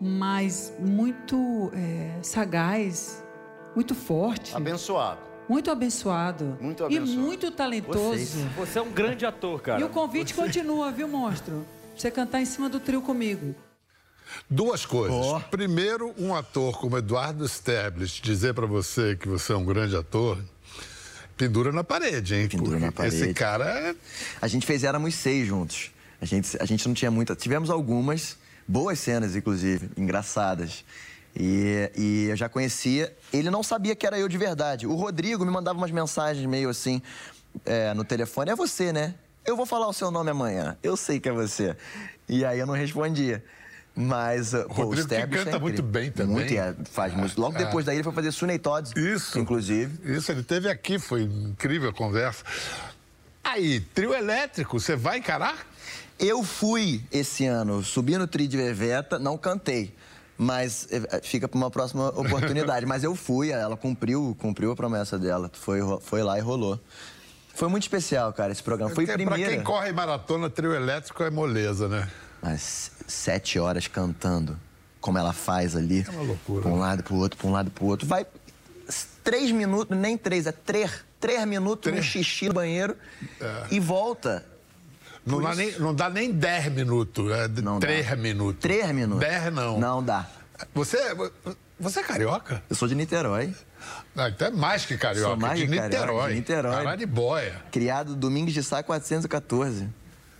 mas 0.00 0.72
muito 0.78 1.70
é, 1.74 2.18
sagaz, 2.22 3.24
muito 3.74 3.94
forte. 3.94 4.54
Abençoado. 4.54 5.20
Muito 5.48 5.70
abençoado. 5.70 6.58
Muito 6.60 6.84
abençoado. 6.84 7.10
E 7.10 7.16
muito 7.16 7.50
talentoso. 7.50 8.18
Vocês. 8.18 8.34
Você 8.56 8.78
é 8.78 8.82
um 8.82 8.90
grande 8.90 9.24
ator, 9.24 9.60
cara. 9.60 9.80
E 9.80 9.84
o 9.84 9.88
convite 9.88 10.34
Você... 10.34 10.40
continua, 10.42 10.90
viu, 10.90 11.08
monstro? 11.08 11.66
Pra 11.92 12.00
você 12.00 12.10
cantar 12.10 12.40
em 12.40 12.46
cima 12.46 12.68
do 12.68 12.80
trio 12.80 13.00
comigo. 13.00 13.54
Duas 14.48 14.84
coisas. 14.84 15.16
Oh. 15.16 15.40
Primeiro, 15.50 16.14
um 16.18 16.34
ator 16.34 16.78
como 16.78 16.98
Eduardo 16.98 17.44
Stablish 17.44 18.20
dizer 18.20 18.52
para 18.52 18.66
você 18.66 19.16
que 19.16 19.28
você 19.28 19.52
é 19.52 19.56
um 19.56 19.64
grande 19.64 19.94
ator, 19.96 20.38
pendura 21.36 21.72
na 21.72 21.84
parede, 21.84 22.34
hein? 22.34 22.48
Pendura 22.48 22.78
na 22.78 22.92
parede. 22.92 23.16
Esse 23.16 23.34
cara 23.34 23.64
é... 23.64 23.94
A 24.40 24.48
gente 24.48 24.66
fez 24.66 24.84
Éramos 24.84 25.14
Seis 25.14 25.46
juntos. 25.46 25.90
A 26.20 26.24
gente, 26.24 26.56
a 26.60 26.64
gente 26.64 26.86
não 26.86 26.94
tinha 26.94 27.10
muita... 27.10 27.34
Tivemos 27.34 27.70
algumas 27.70 28.36
boas 28.66 28.98
cenas, 28.98 29.36
inclusive, 29.36 29.90
engraçadas. 29.96 30.84
E, 31.36 31.90
e, 31.96 32.26
eu 32.30 32.36
já 32.36 32.48
conhecia. 32.48 33.14
Ele 33.32 33.50
não 33.50 33.62
sabia 33.62 33.94
que 33.94 34.06
era 34.06 34.18
eu 34.18 34.28
de 34.28 34.38
verdade. 34.38 34.86
O 34.86 34.94
Rodrigo 34.94 35.44
me 35.44 35.50
mandava 35.50 35.76
umas 35.76 35.90
mensagens 35.90 36.46
meio 36.46 36.68
assim 36.68 37.02
é, 37.64 37.92
no 37.92 38.04
telefone: 38.04 38.50
É 38.50 38.54
você, 38.56 38.92
né? 38.92 39.14
Eu 39.44 39.56
vou 39.56 39.66
falar 39.66 39.88
o 39.88 39.92
seu 39.92 40.10
nome 40.10 40.30
amanhã. 40.30 40.78
Eu 40.82 40.96
sei 40.96 41.20
que 41.20 41.28
é 41.28 41.32
você. 41.32 41.76
E 42.28 42.44
aí 42.44 42.58
eu 42.58 42.66
não 42.66 42.74
respondia. 42.74 43.44
Mas 43.96 44.52
uh, 44.52 44.64
pô, 44.66 44.84
Rodrigo 44.84 45.06
o 45.06 45.08
que 45.08 45.26
canta 45.28 45.56
é 45.56 45.58
muito 45.58 45.82
bem 45.82 46.10
também. 46.10 46.34
Muito, 46.34 46.52
é, 46.52 46.74
faz 46.90 47.14
música. 47.14 47.40
Logo 47.40 47.56
é. 47.56 47.64
depois 47.64 47.86
daí 47.86 47.96
ele 47.96 48.02
foi 48.02 48.12
fazer 48.12 48.32
Sunny 48.32 48.58
Todd. 48.58 48.90
Isso. 48.96 49.38
Inclusive. 49.38 50.16
Isso, 50.16 50.32
ele 50.32 50.42
teve 50.42 50.68
aqui, 50.68 50.98
foi 50.98 51.22
incrível 51.22 51.90
a 51.90 51.92
conversa. 51.92 52.44
Aí, 53.44 53.80
trio 53.80 54.12
elétrico, 54.12 54.80
você 54.80 54.96
vai 54.96 55.18
encarar? 55.18 55.66
Eu 56.18 56.42
fui 56.42 57.02
esse 57.12 57.46
ano, 57.46 57.84
subi 57.84 58.16
no 58.16 58.26
trio 58.26 58.48
de 58.48 58.56
Veveta, 58.56 59.18
não 59.18 59.36
cantei. 59.38 59.94
Mas 60.36 60.88
eh, 60.90 61.20
fica 61.22 61.46
para 61.46 61.56
uma 61.56 61.70
próxima 61.70 62.08
oportunidade. 62.18 62.86
mas 62.86 63.04
eu 63.04 63.14
fui, 63.14 63.50
ela 63.50 63.76
cumpriu, 63.76 64.36
cumpriu 64.40 64.72
a 64.72 64.76
promessa 64.76 65.16
dela. 65.16 65.48
Foi, 65.52 65.78
foi 66.00 66.22
lá 66.22 66.36
e 66.38 66.40
rolou. 66.40 66.80
Foi 67.54 67.68
muito 67.68 67.84
especial, 67.84 68.32
cara, 68.32 68.50
esse 68.50 68.62
programa. 68.62 68.92
Foi 68.92 69.06
Porque 69.06 69.22
primeira. 69.22 69.44
Pra 69.44 69.54
quem 69.54 69.64
corre 69.64 69.92
maratona, 69.92 70.50
trio 70.50 70.74
elétrico 70.74 71.22
é 71.22 71.30
moleza, 71.30 71.88
né? 71.88 72.08
Mas 72.42 72.90
sete 73.06 73.58
horas 73.58 73.86
cantando, 73.86 74.58
como 75.00 75.18
ela 75.18 75.32
faz 75.32 75.76
ali. 75.76 76.04
É 76.06 76.10
uma 76.10 76.22
loucura. 76.22 76.62
Pra 76.62 76.70
um 76.70 76.78
lado, 76.78 77.02
pro 77.02 77.14
outro, 77.16 77.38
pra 77.38 77.48
um 77.48 77.52
lado, 77.52 77.70
pro 77.70 77.86
outro. 77.86 78.06
Vai 78.06 78.26
três 79.24 79.50
minutos, 79.50 79.96
nem 79.96 80.16
três, 80.16 80.46
é 80.46 80.52
três, 80.52 81.04
três 81.18 81.44
minutos 81.46 81.90
três. 81.90 81.96
no 81.96 82.02
xixi 82.02 82.48
no 82.48 82.54
banheiro 82.54 82.96
é. 83.40 83.66
e 83.70 83.80
volta. 83.80 84.44
Não 85.26 85.40
dá, 85.40 85.54
nem, 85.54 85.78
não 85.78 85.94
dá 85.94 86.10
nem 86.10 86.30
dez 86.30 86.70
minutos, 86.70 87.32
é 87.32 87.48
não 87.48 87.80
três 87.80 88.06
dá. 88.10 88.16
minutos. 88.16 88.60
Três 88.60 88.86
minutos? 88.92 89.26
Dez 89.26 89.52
não. 89.52 89.80
Não 89.80 90.04
dá. 90.04 90.28
Você, 90.74 90.98
você 91.80 92.00
é 92.00 92.02
carioca? 92.02 92.62
Eu 92.68 92.76
sou 92.76 92.86
de 92.86 92.94
Niterói. 92.94 93.54
Não, 94.14 94.28
então 94.28 94.48
é 94.48 94.50
mais 94.50 94.84
que 94.84 94.98
carioca. 94.98 95.28
Sou 95.28 95.36
mais 95.36 95.58
de, 95.58 95.66
de 95.66 95.70
Niterói. 95.72 95.98
Carioca, 95.98 96.28
de 96.28 96.34
Niterói. 96.34 96.76
Caralho 96.76 96.98
de 96.98 97.06
boia. 97.06 97.62
Criado 97.72 98.14
Domingos 98.14 98.52
de 98.52 98.62
Sá 98.62 98.82
414. 98.82 99.88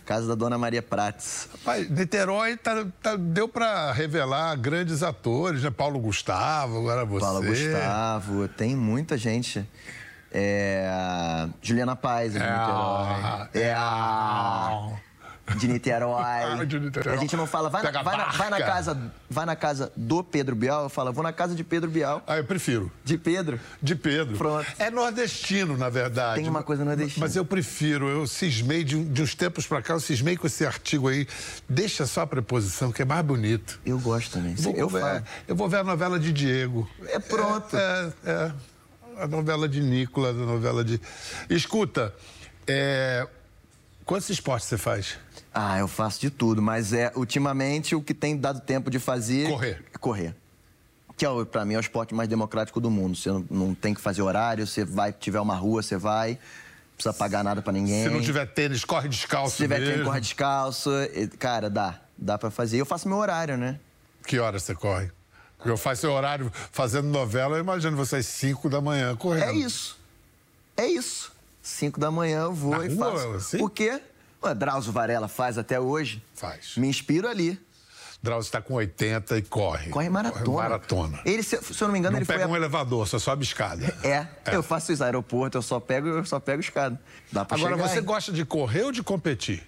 Casa 0.05 0.27
da 0.27 0.35
Dona 0.35 0.57
Maria 0.57 0.81
Prates. 0.81 1.49
Rapaz, 1.51 1.89
Niterói 1.89 2.55
tá, 2.57 2.85
tá, 3.01 3.15
deu 3.15 3.47
para 3.49 3.91
revelar 3.91 4.55
grandes 4.55 5.01
atores, 5.01 5.63
né? 5.63 5.71
Paulo 5.71 5.99
Gustavo, 5.99 6.77
agora 6.77 7.03
você. 7.03 7.25
Paulo 7.25 7.43
Gustavo, 7.43 8.47
tem 8.49 8.75
muita 8.75 9.17
gente. 9.17 9.67
É, 10.31 11.47
Juliana 11.61 11.95
Paz, 11.95 12.35
é 12.35 12.39
de 12.39 12.45
Niterói. 12.45 13.49
É, 13.53 13.59
é, 13.61 15.04
de 15.57 15.67
Niterói. 15.67 16.15
Ah, 16.25 16.63
de 16.63 16.79
Niterói. 16.79 17.13
A 17.13 17.17
gente 17.17 17.35
não 17.35 17.45
fala, 17.45 17.69
vai, 17.69 17.83
na, 17.83 17.91
vai, 18.01 18.17
na, 18.17 18.25
vai, 18.31 18.49
na, 18.49 18.59
casa, 18.59 19.11
vai 19.29 19.45
na 19.45 19.55
casa 19.55 19.91
do 19.95 20.23
Pedro 20.23 20.55
Bial, 20.55 20.83
eu 20.83 20.89
falo, 20.89 21.11
vou 21.13 21.23
na 21.23 21.33
casa 21.33 21.53
de 21.53 21.63
Pedro 21.63 21.89
Bial. 21.89 22.23
Ah, 22.25 22.37
eu 22.37 22.43
prefiro. 22.43 22.91
De 23.03 23.17
Pedro? 23.17 23.59
De 23.81 23.95
Pedro. 23.95 24.37
Pronto. 24.37 24.65
É 24.79 24.89
nordestino, 24.89 25.77
na 25.77 25.89
verdade. 25.89 26.41
Tem 26.41 26.49
uma 26.49 26.63
coisa 26.63 26.83
nordestina. 26.83 27.25
Mas 27.25 27.35
eu 27.35 27.45
prefiro, 27.45 28.07
eu 28.07 28.27
cismei, 28.27 28.83
de, 28.83 29.03
de 29.03 29.21
uns 29.21 29.35
tempos 29.35 29.67
pra 29.67 29.81
cá, 29.81 29.93
eu 29.93 29.99
cismei 29.99 30.37
com 30.37 30.47
esse 30.47 30.65
artigo 30.65 31.07
aí. 31.07 31.27
Deixa 31.67 32.05
só 32.05 32.21
a 32.21 32.27
preposição, 32.27 32.91
que 32.91 33.01
é 33.01 33.05
mais 33.05 33.25
bonito. 33.25 33.79
Eu 33.85 33.99
gosto 33.99 34.33
também. 34.33 34.55
Vou 34.55 34.73
eu, 34.73 34.89
ver, 34.89 35.23
eu 35.47 35.55
vou 35.55 35.69
ver 35.69 35.77
a 35.77 35.83
novela 35.83 36.19
de 36.19 36.31
Diego. 36.31 36.89
É 37.07 37.19
pronto. 37.19 37.75
É, 37.75 38.13
é, 38.23 38.31
é 38.31 38.51
a 39.17 39.27
novela 39.27 39.67
de 39.67 39.81
Nicolas, 39.81 40.35
a 40.35 40.45
novela 40.45 40.83
de... 40.83 40.99
Escuta, 41.49 42.13
é... 42.67 43.27
quantos 44.05 44.29
esportes 44.29 44.67
você 44.67 44.77
faz? 44.77 45.17
Ah, 45.57 45.79
eu 45.79 45.87
faço 45.87 46.19
de 46.19 46.29
tudo, 46.29 46.61
mas 46.61 46.91
é 46.91 47.13
ultimamente 47.15 47.95
o 47.95 48.01
que 48.01 48.13
tem 48.13 48.35
dado 48.35 48.59
tempo 48.59 48.91
de 48.91 48.99
fazer 48.99 49.49
correr. 49.49 49.81
É 49.93 49.97
correr. 49.97 50.35
Que 51.15 51.25
é, 51.25 51.45
para 51.45 51.63
mim 51.63 51.75
é 51.75 51.77
o 51.77 51.79
esporte 51.79 52.13
mais 52.13 52.27
democrático 52.27 52.81
do 52.81 52.91
mundo. 52.91 53.15
Você 53.15 53.29
não, 53.29 53.45
não 53.49 53.73
tem 53.73 53.93
que 53.93 54.01
fazer 54.01 54.21
horário, 54.21 54.67
você 54.67 54.83
vai, 54.83 55.13
tiver 55.13 55.39
uma 55.39 55.55
rua, 55.55 55.81
você 55.81 55.95
vai, 55.95 56.31
não 56.31 56.95
precisa 56.95 57.13
pagar 57.13 57.41
nada 57.41 57.61
para 57.61 57.71
ninguém. 57.71 58.03
Se 58.03 58.09
não 58.09 58.19
tiver 58.19 58.45
tênis, 58.47 58.83
corre 58.83 59.07
descalço. 59.07 59.51
Se 59.51 59.63
tiver 59.63 59.79
mesmo. 59.79 59.93
tênis, 59.93 60.05
corre 60.05 60.19
descalço. 60.19 60.91
Cara, 61.39 61.69
dá, 61.69 62.01
dá 62.17 62.37
para 62.37 62.51
fazer. 62.51 62.81
Eu 62.81 62.85
faço 62.85 63.07
meu 63.07 63.17
horário, 63.17 63.55
né? 63.55 63.79
Que 64.27 64.37
horas 64.39 64.61
você 64.61 64.75
corre? 64.75 65.09
Eu 65.63 65.77
faço 65.77 66.01
seu 66.01 66.11
horário 66.11 66.51
fazendo 66.69 67.07
novela, 67.07 67.55
eu 67.55 67.61
imagino 67.61 67.95
vocês 67.95 68.25
5 68.25 68.69
da 68.69 68.81
manhã 68.81 69.15
correndo. 69.15 69.51
É 69.51 69.53
isso. 69.53 69.97
É 70.75 70.85
isso. 70.85 71.31
5 71.61 71.97
da 71.97 72.11
manhã 72.11 72.41
eu 72.41 72.53
vou 72.53 72.77
Na 72.77 72.85
e 72.85 72.93
rua, 72.93 73.11
faço. 73.13 73.29
Assim? 73.29 73.63
O 73.63 73.69
quê? 73.69 74.01
O 74.51 74.55
Drauzio 74.55 74.91
Varela 74.91 75.27
faz 75.27 75.57
até 75.57 75.79
hoje. 75.79 76.23
Faz. 76.33 76.75
Me 76.77 76.87
inspiro 76.87 77.27
ali. 77.27 77.59
Drauzio 78.21 78.47
está 78.47 78.61
com 78.61 78.73
80 78.73 79.37
e 79.37 79.41
corre. 79.43 79.91
Corre 79.91 80.09
maratona. 80.09 80.45
Corre 80.45 80.57
maratona. 80.63 81.19
Ele, 81.25 81.43
se, 81.43 81.57
se 81.61 81.81
eu 81.81 81.87
não 81.87 81.93
me 81.93 81.99
engano, 81.99 82.13
não 82.13 82.19
ele 82.19 82.25
pega 82.25 82.43
foi. 82.43 82.51
um 82.51 82.55
elevador, 82.55 83.07
só 83.07 83.19
sobe 83.19 83.43
escada. 83.43 83.85
É, 84.03 84.27
é, 84.45 84.55
eu 84.55 84.63
faço 84.63 84.91
isso 84.91 85.03
aeroporto, 85.03 85.57
eu 85.57 85.61
só 85.61 85.79
pego, 85.79 86.07
eu 86.07 86.25
só 86.25 86.39
pego 86.39 86.59
escada. 86.59 86.99
Dá 87.31 87.45
pra 87.45 87.55
Agora, 87.55 87.75
chegar, 87.75 87.87
você 87.87 87.99
hein? 87.99 88.03
gosta 88.03 88.31
de 88.31 88.43
correr 88.43 88.83
ou 88.83 88.91
de 88.91 89.03
competir? 89.03 89.63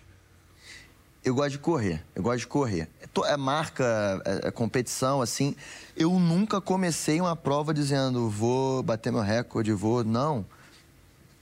Eu 1.24 1.36
gosto 1.36 1.52
de 1.52 1.58
correr, 1.60 2.04
eu 2.16 2.24
gosto 2.24 2.40
de 2.40 2.48
correr. 2.48 2.90
É 3.26 3.38
marca, 3.38 4.22
é, 4.26 4.48
é 4.48 4.52
competição, 4.52 5.22
assim. 5.22 5.56
Eu 5.96 6.12
nunca 6.14 6.62
comecei 6.62 7.20
uma 7.20 7.36
prova 7.36 7.74
dizendo, 7.74 8.30
vou 8.30 8.82
bater 8.82 9.12
meu 9.12 9.22
recorde, 9.22 9.72
vou. 9.74 10.04
Não. 10.04 10.46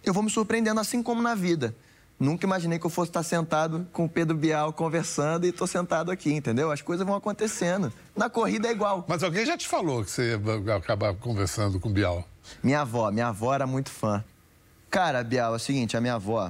Eu 0.03 0.13
vou 0.13 0.23
me 0.23 0.29
surpreendendo, 0.29 0.79
assim 0.79 1.03
como 1.03 1.21
na 1.21 1.35
vida. 1.35 1.75
Nunca 2.17 2.45
imaginei 2.45 2.79
que 2.79 2.85
eu 2.85 2.89
fosse 2.89 3.09
estar 3.09 3.23
sentado 3.23 3.85
com 3.91 4.05
o 4.05 4.09
Pedro 4.09 4.37
Bial 4.37 4.71
conversando 4.71 5.45
e 5.45 5.49
estou 5.49 5.67
sentado 5.67 6.09
aqui, 6.11 6.31
entendeu? 6.31 6.71
As 6.71 6.81
coisas 6.81 7.05
vão 7.05 7.15
acontecendo. 7.15 7.91
Na 8.15 8.29
corrida 8.29 8.69
é 8.69 8.71
igual. 8.71 9.03
Mas 9.07 9.21
alguém 9.21 9.45
já 9.45 9.57
te 9.57 9.67
falou 9.67 10.03
que 10.03 10.11
você 10.11 10.37
ia 10.37 10.75
acabar 10.75 11.13
conversando 11.15 11.77
com 11.77 11.89
o 11.89 11.91
Bial? 11.91 12.25
Minha 12.63 12.81
avó, 12.81 13.11
minha 13.11 13.27
avó 13.27 13.53
era 13.53 13.67
muito 13.67 13.89
fã. 13.89 14.23
Cara, 14.89 15.21
Bial, 15.23 15.53
é 15.53 15.55
o 15.57 15.59
seguinte, 15.59 15.97
a 15.97 16.01
minha 16.01 16.13
avó. 16.13 16.49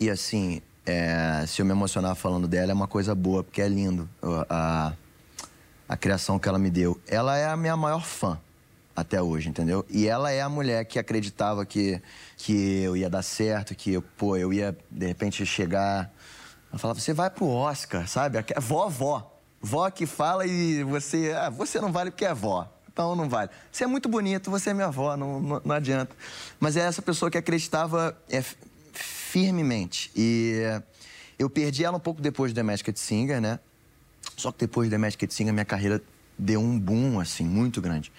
E 0.00 0.10
assim, 0.10 0.60
é, 0.84 1.44
se 1.46 1.62
eu 1.62 1.66
me 1.66 1.70
emocionar 1.70 2.16
falando 2.16 2.48
dela, 2.48 2.72
é 2.72 2.74
uma 2.74 2.88
coisa 2.88 3.14
boa, 3.14 3.44
porque 3.44 3.62
é 3.62 3.68
lindo 3.68 4.08
a, 4.50 4.92
a 5.88 5.96
criação 5.96 6.40
que 6.40 6.48
ela 6.48 6.58
me 6.58 6.68
deu. 6.68 7.00
Ela 7.06 7.36
é 7.38 7.46
a 7.46 7.56
minha 7.56 7.76
maior 7.76 8.04
fã 8.04 8.40
até 8.94 9.20
hoje, 9.20 9.48
entendeu? 9.48 9.84
E 9.88 10.06
ela 10.06 10.30
é 10.30 10.40
a 10.40 10.48
mulher 10.48 10.84
que 10.84 10.98
acreditava 10.98 11.64
que, 11.64 12.00
que 12.36 12.82
eu 12.82 12.96
ia 12.96 13.08
dar 13.08 13.22
certo, 13.22 13.74
que 13.74 14.00
pô, 14.16 14.36
eu 14.36 14.52
ia, 14.52 14.76
de 14.90 15.06
repente, 15.06 15.44
chegar. 15.46 16.12
Ela 16.70 16.78
falava, 16.78 17.00
você 17.00 17.12
vai 17.12 17.30
pro 17.30 17.46
Oscar, 17.46 18.06
sabe? 18.08 18.38
É 18.38 18.60
vó, 18.60 18.88
vó. 18.88 19.32
Vó 19.60 19.88
que 19.90 20.06
fala 20.06 20.46
e 20.46 20.82
você. 20.82 21.32
Ah, 21.32 21.50
você 21.50 21.80
não 21.80 21.92
vale 21.92 22.10
porque 22.10 22.24
é 22.24 22.34
vó. 22.34 22.68
Então 22.92 23.16
não 23.16 23.28
vale. 23.28 23.50
Você 23.70 23.84
é 23.84 23.86
muito 23.86 24.08
bonito, 24.08 24.50
você 24.50 24.70
é 24.70 24.74
minha 24.74 24.88
avó, 24.88 25.16
não, 25.16 25.40
não, 25.40 25.62
não 25.64 25.74
adianta. 25.74 26.14
Mas 26.60 26.76
é 26.76 26.80
essa 26.80 27.00
pessoa 27.00 27.30
que 27.30 27.38
acreditava 27.38 28.16
é, 28.28 28.42
firmemente. 28.92 30.10
E 30.14 30.60
eu 31.38 31.48
perdi 31.48 31.84
ela 31.84 31.96
um 31.96 32.00
pouco 32.00 32.20
depois 32.20 32.52
do 32.52 32.56
The 32.56 32.62
Masked 32.62 32.98
Singer, 32.98 33.40
né? 33.40 33.58
Só 34.36 34.52
que 34.52 34.58
depois 34.58 34.88
do 34.88 34.92
The 34.92 34.98
Masked 34.98 35.32
Singer, 35.32 35.54
minha 35.54 35.64
carreira 35.64 36.02
deu 36.38 36.60
um 36.60 36.78
boom, 36.78 37.18
assim, 37.18 37.44
muito 37.44 37.80
grande. 37.80 38.12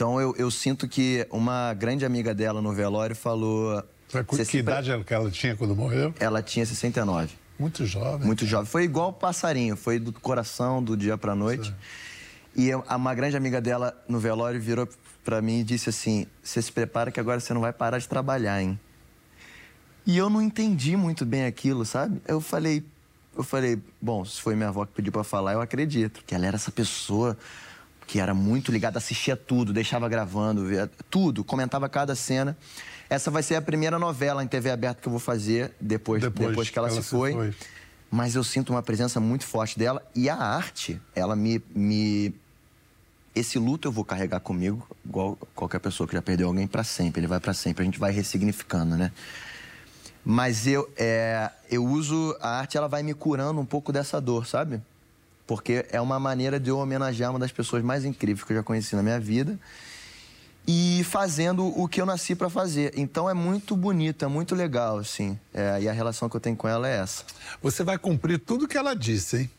Então 0.00 0.18
eu, 0.18 0.34
eu 0.38 0.50
sinto 0.50 0.88
que 0.88 1.26
uma 1.30 1.74
grande 1.74 2.06
amiga 2.06 2.34
dela 2.34 2.62
no 2.62 2.72
velório 2.72 3.14
falou. 3.14 3.84
Que 4.48 4.56
idade 4.56 4.90
que 5.04 5.12
ela 5.12 5.30
tinha 5.30 5.54
quando 5.54 5.76
morreu? 5.76 6.14
Ela 6.18 6.42
tinha 6.42 6.64
69. 6.64 7.34
Muito 7.58 7.84
jovem. 7.84 8.26
Muito 8.26 8.46
jovem. 8.46 8.64
Foi 8.64 8.84
igual 8.84 9.10
o 9.10 9.12
passarinho, 9.12 9.76
foi 9.76 9.98
do 9.98 10.10
coração, 10.10 10.82
do 10.82 10.96
dia 10.96 11.18
pra 11.18 11.34
noite. 11.34 11.68
Sim. 11.68 11.74
E 12.56 12.74
uma 12.74 13.14
grande 13.14 13.36
amiga 13.36 13.60
dela 13.60 13.94
no 14.08 14.18
velório 14.18 14.58
virou 14.58 14.88
para 15.22 15.42
mim 15.42 15.60
e 15.60 15.64
disse 15.64 15.90
assim: 15.90 16.26
Você 16.42 16.62
se 16.62 16.72
prepara 16.72 17.10
que 17.12 17.20
agora 17.20 17.38
você 17.38 17.52
não 17.52 17.60
vai 17.60 17.72
parar 17.74 17.98
de 17.98 18.08
trabalhar, 18.08 18.62
hein? 18.62 18.80
E 20.06 20.16
eu 20.16 20.30
não 20.30 20.40
entendi 20.40 20.96
muito 20.96 21.26
bem 21.26 21.44
aquilo, 21.44 21.84
sabe? 21.84 22.22
Eu 22.26 22.40
falei, 22.40 22.82
eu 23.36 23.42
falei, 23.42 23.78
bom, 24.00 24.24
se 24.24 24.40
foi 24.40 24.56
minha 24.56 24.70
avó 24.70 24.86
que 24.86 24.92
pediu 24.92 25.12
para 25.12 25.22
falar, 25.22 25.52
eu 25.52 25.60
acredito, 25.60 26.24
que 26.26 26.34
ela 26.34 26.46
era 26.46 26.56
essa 26.56 26.72
pessoa 26.72 27.36
que 28.10 28.18
era 28.18 28.34
muito 28.34 28.72
ligada, 28.72 28.98
assistia 28.98 29.36
tudo, 29.36 29.72
deixava 29.72 30.08
gravando, 30.08 30.66
via 30.66 30.90
tudo, 31.08 31.44
comentava 31.44 31.88
cada 31.88 32.16
cena. 32.16 32.58
Essa 33.08 33.30
vai 33.30 33.40
ser 33.40 33.54
a 33.54 33.62
primeira 33.62 34.00
novela 34.00 34.42
em 34.42 34.48
TV 34.48 34.68
aberta 34.68 35.00
que 35.00 35.06
eu 35.06 35.12
vou 35.12 35.20
fazer 35.20 35.72
depois, 35.80 36.20
depois, 36.20 36.48
depois 36.48 36.70
que 36.70 36.76
ela, 36.76 36.88
ela 36.88 37.00
se, 37.00 37.08
foi. 37.08 37.30
se, 37.30 37.36
foi. 37.36 37.54
Mas 38.10 38.34
eu 38.34 38.42
sinto 38.42 38.70
uma 38.70 38.82
presença 38.82 39.20
muito 39.20 39.46
forte 39.46 39.78
dela 39.78 40.04
e 40.12 40.28
a 40.28 40.34
arte, 40.34 41.00
ela 41.14 41.36
me, 41.36 41.62
me 41.72 42.34
esse 43.32 43.60
luto 43.60 43.86
eu 43.86 43.92
vou 43.92 44.04
carregar 44.04 44.40
comigo, 44.40 44.84
igual 45.04 45.38
qualquer 45.54 45.78
pessoa 45.78 46.08
que 46.08 46.14
já 46.14 46.20
perdeu 46.20 46.48
alguém 46.48 46.66
para 46.66 46.82
sempre. 46.82 47.20
Ele 47.20 47.28
vai 47.28 47.38
para 47.38 47.54
sempre. 47.54 47.82
A 47.82 47.84
gente 47.84 48.00
vai 48.00 48.10
ressignificando, 48.10 48.96
né? 48.96 49.12
Mas 50.24 50.66
eu, 50.66 50.90
é, 50.96 51.48
eu 51.70 51.84
uso 51.86 52.36
a 52.40 52.58
arte, 52.58 52.76
ela 52.76 52.88
vai 52.88 53.04
me 53.04 53.14
curando 53.14 53.60
um 53.60 53.64
pouco 53.64 53.92
dessa 53.92 54.20
dor, 54.20 54.48
sabe? 54.48 54.82
Porque 55.50 55.84
é 55.90 56.00
uma 56.00 56.20
maneira 56.20 56.60
de 56.60 56.70
eu 56.70 56.78
homenagear 56.78 57.28
uma 57.30 57.38
das 57.40 57.50
pessoas 57.50 57.82
mais 57.82 58.04
incríveis 58.04 58.44
que 58.44 58.52
eu 58.52 58.58
já 58.58 58.62
conheci 58.62 58.94
na 58.94 59.02
minha 59.02 59.18
vida 59.18 59.58
e 60.64 61.02
fazendo 61.02 61.66
o 61.76 61.88
que 61.88 62.00
eu 62.00 62.06
nasci 62.06 62.36
para 62.36 62.48
fazer. 62.48 62.92
Então 62.96 63.28
é 63.28 63.34
muito 63.34 63.74
bonito, 63.74 64.24
é 64.24 64.28
muito 64.28 64.54
legal, 64.54 64.98
assim. 64.98 65.36
É, 65.52 65.82
e 65.82 65.88
a 65.88 65.92
relação 65.92 66.28
que 66.28 66.36
eu 66.36 66.40
tenho 66.40 66.54
com 66.54 66.68
ela 66.68 66.88
é 66.88 66.98
essa. 66.98 67.24
Você 67.60 67.82
vai 67.82 67.98
cumprir 67.98 68.38
tudo 68.38 68.68
que 68.68 68.78
ela 68.78 68.94
disse, 68.94 69.38
hein? 69.38 69.50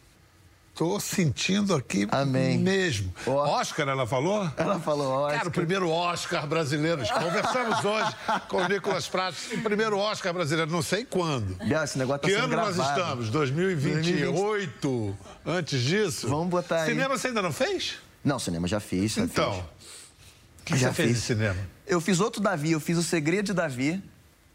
Tô 0.74 1.00
sentindo 1.00 1.76
aqui 1.76 2.08
Amém. 2.10 2.58
mesmo. 2.58 3.14
O... 3.26 3.32
Oscar, 3.32 3.88
ela 3.90 4.08
falou? 4.08 4.50
Ela 4.56 4.80
falou 4.80 5.12
Oscar. 5.26 5.38
Cara, 5.38 5.50
o 5.50 5.52
primeiro 5.52 5.90
Oscar 5.90 6.48
brasileiro. 6.48 7.02
Conversamos 7.08 7.84
hoje 7.86 8.16
com 8.48 8.58
o 8.58 8.68
Nicolas 8.68 9.08
Prates. 9.08 9.52
O 9.52 9.62
primeiro 9.62 9.98
Oscar 9.98 10.34
brasileiro, 10.34 10.72
não 10.72 10.82
sei 10.82 11.04
quando. 11.04 11.58
Esse 11.84 11.98
negócio 11.98 12.22
tá 12.22 12.28
que 12.28 12.34
sendo 12.34 12.44
ano 12.46 12.50
gravado. 12.50 12.78
nós 12.78 12.90
estamos? 12.90 13.30
2028? 13.30 14.90
2020. 14.90 15.18
Antes 15.46 15.82
disso? 15.82 16.28
Vamos 16.30 16.48
botar 16.48 16.84
aí. 16.84 16.90
Cinema 16.90 17.18
você 17.18 17.28
ainda 17.28 17.42
não 17.42 17.52
fez? 17.52 17.98
Não, 18.24 18.40
cinema 18.40 18.68
já 18.68 18.80
fiz. 18.80 19.14
Já 19.14 19.24
então, 19.24 19.60
o 19.60 20.64
que 20.64 20.78
já 20.78 20.90
você 20.90 20.94
fez 20.94 21.10
fiz. 21.10 21.18
de 21.20 21.24
cinema? 21.24 21.58
Eu 21.86 22.00
fiz 22.00 22.20
outro 22.20 22.42
Davi, 22.42 22.72
eu 22.72 22.80
fiz 22.80 22.98
O 22.98 23.04
Segredo 23.04 23.48
de 23.48 23.54
Davi 23.54 24.02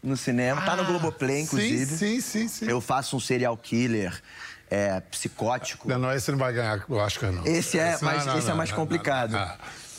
no 0.01 0.17
cinema. 0.17 0.61
Ah, 0.61 0.65
tá 0.65 0.75
no 0.75 0.85
Globoplay, 0.85 1.41
inclusive. 1.41 1.85
Sim, 1.85 2.19
sim, 2.19 2.21
sim, 2.21 2.47
sim. 2.47 2.65
Eu 2.65 2.81
faço 2.81 3.15
um 3.15 3.19
serial 3.19 3.55
killer 3.57 4.21
é, 4.69 4.99
psicótico. 4.99 5.87
Não, 5.87 5.97
não, 5.97 6.11
esse 6.11 6.29
não 6.31 6.37
vai 6.37 6.53
ganhar 6.53 6.83
o 6.87 6.95
Oscar, 6.95 7.31
não. 7.31 7.45
Esse 7.45 7.79
é 7.79 7.93
esse 7.93 8.03
mais, 8.03 8.25
não, 8.25 8.33
não, 8.33 8.39
esse 8.39 8.49
é 8.49 8.53
mais 8.53 8.71
complicado. 8.71 9.37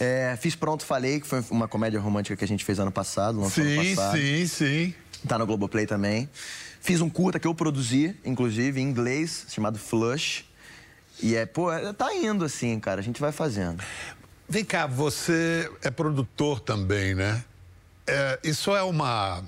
É, 0.00 0.37
fiz 0.40 0.54
Pronto 0.54 0.85
Falei, 0.85 1.20
que 1.20 1.26
foi 1.26 1.44
uma 1.50 1.66
comédia 1.66 1.98
romântica 1.98 2.37
que 2.37 2.44
a 2.44 2.48
gente 2.48 2.64
fez 2.64 2.78
ano 2.78 2.92
passado, 2.92 3.40
lançou 3.40 3.64
sim, 3.64 3.78
ano 3.78 3.96
passado. 3.96 4.16
Sim, 4.16 4.46
sim, 4.46 4.94
Tá 5.26 5.37
no 5.38 5.46
Globoplay 5.46 5.87
também. 5.87 6.28
Fiz 6.81 7.00
um 7.00 7.11
curta 7.11 7.40
que 7.40 7.46
eu 7.46 7.54
produzi, 7.54 8.16
inclusive, 8.24 8.81
em 8.81 8.85
inglês, 8.85 9.46
chamado 9.48 9.78
Flush. 9.78 10.44
E 11.20 11.35
é, 11.35 11.44
pô, 11.44 11.68
tá 11.94 12.14
indo 12.14 12.44
assim, 12.44 12.78
cara, 12.78 13.00
a 13.00 13.04
gente 13.04 13.20
vai 13.20 13.33
fazendo. 13.33 13.83
Vem 14.48 14.64
cá, 14.64 14.87
você 14.87 15.68
é 15.83 15.90
produtor 15.90 16.61
também, 16.61 17.14
né? 17.14 17.42
É, 18.07 18.38
isso 18.44 18.74
é 18.74 18.83
uma 18.83 19.42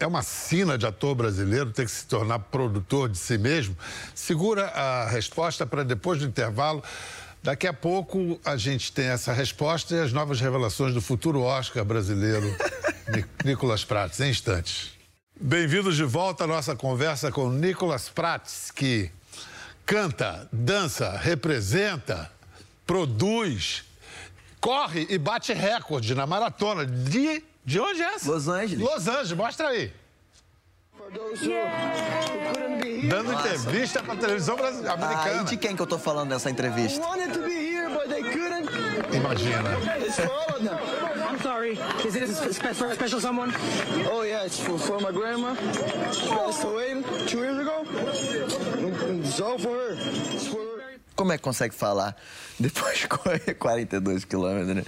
é 0.00 0.06
uma 0.06 0.22
sina 0.22 0.78
de 0.78 0.86
ator 0.86 1.14
brasileiro 1.14 1.70
ter 1.70 1.84
que 1.84 1.90
se 1.90 2.06
tornar 2.06 2.38
produtor 2.38 3.08
de 3.08 3.18
si 3.18 3.36
mesmo? 3.36 3.76
Segura 4.14 4.68
a 4.68 5.06
resposta 5.06 5.66
para 5.66 5.84
depois 5.84 6.18
do 6.18 6.24
intervalo. 6.24 6.82
Daqui 7.42 7.66
a 7.66 7.72
pouco 7.72 8.40
a 8.42 8.56
gente 8.56 8.90
tem 8.92 9.06
essa 9.06 9.32
resposta 9.32 9.94
e 9.94 10.00
as 10.00 10.12
novas 10.12 10.40
revelações 10.40 10.94
do 10.94 11.02
futuro 11.02 11.42
Oscar 11.42 11.84
brasileiro, 11.84 12.46
Nicolas 13.44 13.84
Prates, 13.84 14.18
em 14.20 14.30
instantes. 14.30 14.92
Bem-vindos 15.38 15.96
de 15.96 16.04
volta 16.04 16.44
à 16.44 16.46
nossa 16.46 16.74
conversa 16.74 17.30
com 17.30 17.50
Nicolas 17.50 18.08
Prates, 18.08 18.70
que 18.70 19.10
canta, 19.84 20.48
dança, 20.50 21.18
representa, 21.18 22.30
produz, 22.86 23.84
corre 24.60 25.06
e 25.10 25.18
bate 25.18 25.52
recorde 25.52 26.14
na 26.14 26.26
maratona 26.26 26.86
de 26.86 27.49
de 27.64 27.80
onde 27.80 28.02
é 28.02 28.14
essa? 28.14 28.30
Los 28.30 28.48
Angeles. 28.48 28.80
Los 28.80 29.08
Angeles, 29.08 29.32
mostra 29.32 29.68
aí. 29.68 29.92
Dando 33.08 33.32
Nossa. 33.32 33.48
entrevista 33.48 34.02
pra 34.02 34.14
televisão 34.16 34.56
brasileira, 34.56 34.92
americana. 34.92 35.40
Ah, 35.40 35.42
e 35.42 35.44
de 35.44 35.56
quem 35.56 35.74
que 35.74 35.82
eu 35.82 35.86
tô 35.86 35.98
falando 35.98 36.30
nessa 36.30 36.50
entrevista? 36.50 37.04
Imagina. 39.12 39.70
I'm 41.30 41.38
sorry. 41.42 41.78
Is 42.04 42.14
it 42.14 42.24
a 42.24 42.52
special, 42.52 42.94
special 42.94 43.20
someone? 43.20 43.52
Oh 44.12 44.22
yeah, 44.22 44.44
it's 44.44 44.60
for, 44.60 44.78
for 44.78 45.00
my 45.00 45.10
grandma. 45.10 45.54
She 46.12 46.28
passed 46.28 46.64
away 46.64 47.02
two 47.26 47.38
years 47.38 47.58
ago. 47.58 47.84
It's 49.24 49.40
all 49.40 49.58
for 49.58 49.76
her. 49.76 49.96
It's 50.32 50.46
for. 50.46 50.69
Como 51.20 51.34
é 51.34 51.36
que 51.36 51.44
consegue 51.44 51.74
falar 51.74 52.16
depois 52.58 53.00
de 53.00 53.06
correr 53.06 53.54
42 53.58 54.24
quilômetros, 54.24 54.74
né? 54.74 54.84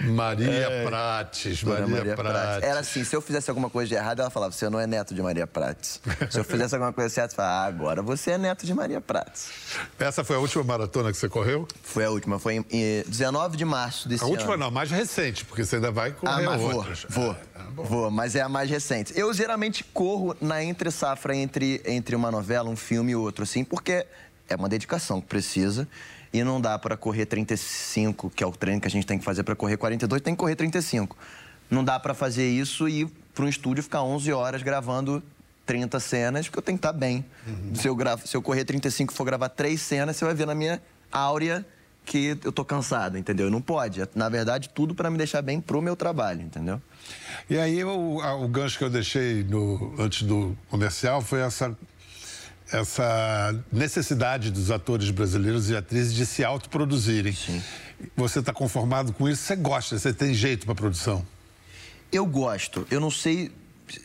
Maria 0.00 0.48
é, 0.50 0.86
Prates, 0.86 1.62
Maria, 1.62 1.86
Maria 1.86 2.14
Prates. 2.14 2.40
Prates. 2.40 2.68
Era 2.70 2.80
assim, 2.80 3.04
se 3.04 3.14
eu 3.14 3.20
fizesse 3.20 3.50
alguma 3.50 3.68
coisa 3.68 3.90
de 3.90 3.94
errado, 3.94 4.20
ela 4.20 4.30
falava, 4.30 4.50
você 4.52 4.70
não 4.70 4.80
é 4.80 4.86
neto 4.86 5.14
de 5.14 5.20
Maria 5.20 5.46
Prates. 5.46 6.00
se 6.30 6.38
eu 6.38 6.44
fizesse 6.44 6.74
alguma 6.74 6.90
coisa 6.90 7.10
certa, 7.10 7.34
ela 7.34 7.36
falava, 7.36 7.64
ah, 7.64 7.66
agora 7.66 8.00
você 8.00 8.30
é 8.30 8.38
neto 8.38 8.64
de 8.64 8.72
Maria 8.72 8.98
Prates. 8.98 9.50
Essa 9.98 10.24
foi 10.24 10.36
a 10.36 10.38
última 10.38 10.64
maratona 10.64 11.12
que 11.12 11.18
você 11.18 11.28
correu? 11.28 11.68
Foi 11.82 12.06
a 12.06 12.10
última, 12.10 12.38
foi 12.38 12.54
em, 12.54 12.66
em 12.70 13.04
19 13.06 13.58
de 13.58 13.66
março 13.66 14.08
desse 14.08 14.24
ano. 14.24 14.32
A 14.32 14.36
última 14.36 14.54
ano. 14.54 14.64
não, 14.64 14.70
mais 14.70 14.90
recente, 14.90 15.44
porque 15.44 15.66
você 15.66 15.76
ainda 15.76 15.90
vai 15.90 16.12
correr 16.12 16.46
ah, 16.46 16.56
outras. 16.56 17.04
Vou, 17.10 17.26
vou, 17.26 17.34
é, 17.34 17.72
vou, 17.74 18.10
mas 18.10 18.34
é 18.34 18.40
a 18.40 18.48
mais 18.48 18.70
recente. 18.70 19.12
Eu 19.14 19.34
geralmente 19.34 19.84
corro 19.84 20.34
na 20.40 20.64
entre 20.64 20.90
safra 20.90 21.36
entre, 21.36 21.82
entre 21.84 22.16
uma 22.16 22.30
novela, 22.30 22.70
um 22.70 22.76
filme 22.76 23.12
e 23.12 23.16
outro, 23.16 23.44
assim, 23.44 23.64
porque 23.64 24.06
é 24.48 24.56
uma 24.56 24.68
dedicação 24.68 25.20
que 25.20 25.26
precisa 25.26 25.88
e 26.32 26.42
não 26.42 26.60
dá 26.60 26.78
para 26.78 26.96
correr 26.96 27.26
35, 27.26 28.30
que 28.30 28.42
é 28.42 28.46
o 28.46 28.52
treino 28.52 28.80
que 28.80 28.88
a 28.88 28.90
gente 28.90 29.06
tem 29.06 29.18
que 29.18 29.24
fazer 29.24 29.44
para 29.44 29.54
correr 29.54 29.76
42, 29.76 30.20
tem 30.20 30.34
que 30.34 30.40
correr 30.40 30.56
35. 30.56 31.16
Não 31.70 31.84
dá 31.84 31.98
para 31.98 32.12
fazer 32.12 32.48
isso 32.48 32.88
e 32.88 33.06
para 33.34 33.44
um 33.44 33.48
estúdio 33.48 33.82
ficar 33.82 34.02
11 34.02 34.32
horas 34.32 34.62
gravando 34.62 35.22
30 35.66 35.98
cenas, 36.00 36.46
porque 36.46 36.58
eu 36.58 36.62
tenho 36.62 36.78
que 36.78 36.86
estar 36.86 36.92
bem. 36.92 37.24
Uhum. 37.46 37.74
Se, 37.74 37.88
eu 37.88 37.94
gravo, 37.94 38.26
se 38.26 38.36
eu 38.36 38.42
correr 38.42 38.64
35 38.64 39.12
e 39.12 39.16
for 39.16 39.24
gravar 39.24 39.48
três 39.48 39.80
cenas, 39.80 40.16
você 40.16 40.24
vai 40.24 40.34
ver 40.34 40.46
na 40.46 40.54
minha 40.54 40.80
áurea 41.10 41.64
que 42.04 42.36
eu 42.44 42.52
tô 42.52 42.64
cansado, 42.64 43.16
entendeu? 43.16 43.50
Não 43.50 43.62
pode. 43.62 44.02
Na 44.14 44.28
verdade, 44.28 44.68
tudo 44.68 44.94
para 44.94 45.10
me 45.10 45.16
deixar 45.16 45.40
bem 45.40 45.60
pro 45.60 45.80
meu 45.80 45.96
trabalho, 45.96 46.42
entendeu? 46.42 46.80
E 47.48 47.56
aí, 47.56 47.82
o, 47.82 48.18
o 48.18 48.48
gancho 48.48 48.76
que 48.76 48.84
eu 48.84 48.90
deixei 48.90 49.42
no, 49.42 49.94
antes 49.98 50.22
do 50.22 50.56
comercial 50.68 51.22
foi 51.22 51.40
essa, 51.40 51.76
essa 52.74 53.54
necessidade 53.70 54.50
dos 54.50 54.70
atores 54.70 55.10
brasileiros 55.10 55.70
e 55.70 55.76
atrizes 55.76 56.12
de 56.12 56.26
se 56.26 56.44
autoproduzirem. 56.44 57.32
Sim. 57.32 57.62
Você 58.16 58.40
está 58.40 58.52
conformado 58.52 59.12
com 59.12 59.28
isso? 59.28 59.42
Você 59.42 59.56
gosta? 59.56 59.98
Você 59.98 60.12
tem 60.12 60.34
jeito 60.34 60.66
para 60.66 60.74
produção? 60.74 61.24
Eu 62.10 62.26
gosto. 62.26 62.86
Eu 62.90 63.00
não 63.00 63.10
sei 63.10 63.52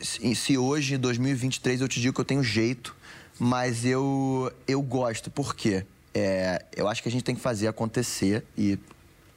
se 0.02 0.56
hoje, 0.56 0.94
em 0.94 0.98
2023, 0.98 1.80
eu 1.80 1.88
te 1.88 2.00
digo 2.00 2.14
que 2.14 2.20
eu 2.20 2.24
tenho 2.24 2.42
jeito, 2.42 2.94
mas 3.38 3.84
eu, 3.84 4.52
eu 4.68 4.80
gosto. 4.82 5.30
Por 5.30 5.54
quê? 5.54 5.84
É, 6.14 6.64
eu 6.76 6.88
acho 6.88 7.02
que 7.02 7.08
a 7.08 7.12
gente 7.12 7.24
tem 7.24 7.34
que 7.34 7.40
fazer 7.40 7.66
acontecer 7.66 8.44
e 8.56 8.78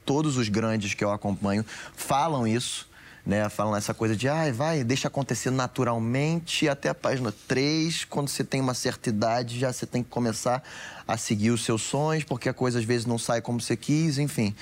todos 0.06 0.38
os 0.38 0.50
grandes 0.50 0.93
que 0.93 1.04
eu 1.04 1.12
acompanho 1.12 1.65
falam 1.96 2.48
isso. 2.48 2.88
Né, 3.26 3.48
falam 3.48 3.74
essa 3.74 3.94
coisa 3.94 4.18
de, 4.18 4.28
ah, 4.28 4.52
vai, 4.52 4.84
deixa 4.84 5.08
acontecer 5.08 5.50
naturalmente 5.50 6.68
até 6.68 6.90
a 6.90 6.94
página 6.94 7.34
3, 7.48 8.04
quando 8.04 8.28
você 8.28 8.44
tem 8.44 8.60
uma 8.60 8.74
certa 8.74 9.08
idade, 9.08 9.58
já 9.58 9.72
você 9.72 9.86
tem 9.86 10.04
que 10.04 10.10
começar 10.10 10.62
a 11.08 11.16
seguir 11.16 11.52
os 11.52 11.64
seus 11.64 11.84
sonhos, 11.84 12.26
porque 12.26 12.50
a 12.50 12.54
coisa 12.54 12.80
às 12.80 12.86
vezes 12.86 13.06
não 13.06 13.18
sai 13.18 13.42
como 13.42 13.62
você 13.62 13.78
quis, 13.78 14.18
enfim. 14.18 14.54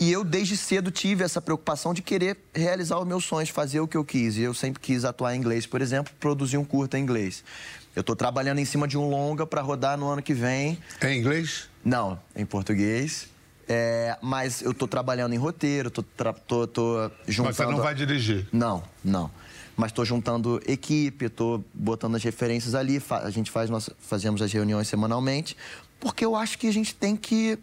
E 0.00 0.10
eu, 0.10 0.24
desde 0.24 0.56
cedo, 0.56 0.90
tive 0.90 1.22
essa 1.22 1.40
preocupação 1.40 1.94
de 1.94 2.02
querer 2.02 2.36
realizar 2.52 2.98
os 2.98 3.06
meus 3.06 3.24
sonhos, 3.24 3.50
fazer 3.50 3.78
o 3.78 3.86
que 3.86 3.96
eu 3.96 4.04
quis. 4.04 4.36
E 4.36 4.42
eu 4.42 4.52
sempre 4.52 4.80
quis 4.80 5.04
atuar 5.04 5.36
em 5.36 5.38
inglês, 5.38 5.64
por 5.64 5.80
exemplo, 5.80 6.12
produzir 6.18 6.56
um 6.56 6.64
curta 6.64 6.98
em 6.98 7.02
inglês. 7.02 7.44
Eu 7.94 8.00
estou 8.00 8.16
trabalhando 8.16 8.58
em 8.58 8.64
cima 8.64 8.88
de 8.88 8.98
um 8.98 9.08
longa 9.08 9.46
para 9.46 9.60
rodar 9.60 9.96
no 9.96 10.08
ano 10.08 10.20
que 10.20 10.34
vem. 10.34 10.76
É 11.00 11.12
em 11.12 11.18
inglês? 11.20 11.68
Não, 11.84 12.18
em 12.34 12.44
português. 12.44 13.28
É, 13.74 14.18
mas 14.20 14.60
eu 14.60 14.72
estou 14.72 14.86
trabalhando 14.86 15.32
em 15.32 15.38
roteiro, 15.38 15.90
tô, 15.90 16.02
tô, 16.02 16.66
tô 16.66 17.10
juntando... 17.26 17.48
Mas 17.48 17.56
você 17.56 17.64
não 17.64 17.78
vai 17.78 17.94
dirigir? 17.94 18.46
Não, 18.52 18.84
não. 19.02 19.30
Mas 19.74 19.92
estou 19.92 20.04
juntando 20.04 20.60
equipe, 20.66 21.24
estou 21.24 21.64
botando 21.72 22.16
as 22.16 22.22
referências 22.22 22.74
ali, 22.74 23.02
a 23.08 23.30
gente 23.30 23.50
faz 23.50 23.70
nossa, 23.70 23.96
fazemos 23.98 24.42
as 24.42 24.52
reuniões 24.52 24.88
semanalmente, 24.88 25.56
porque 25.98 26.22
eu 26.22 26.36
acho 26.36 26.58
que 26.58 26.66
a 26.66 26.72
gente 26.72 26.94
tem 26.94 27.16
que... 27.16 27.58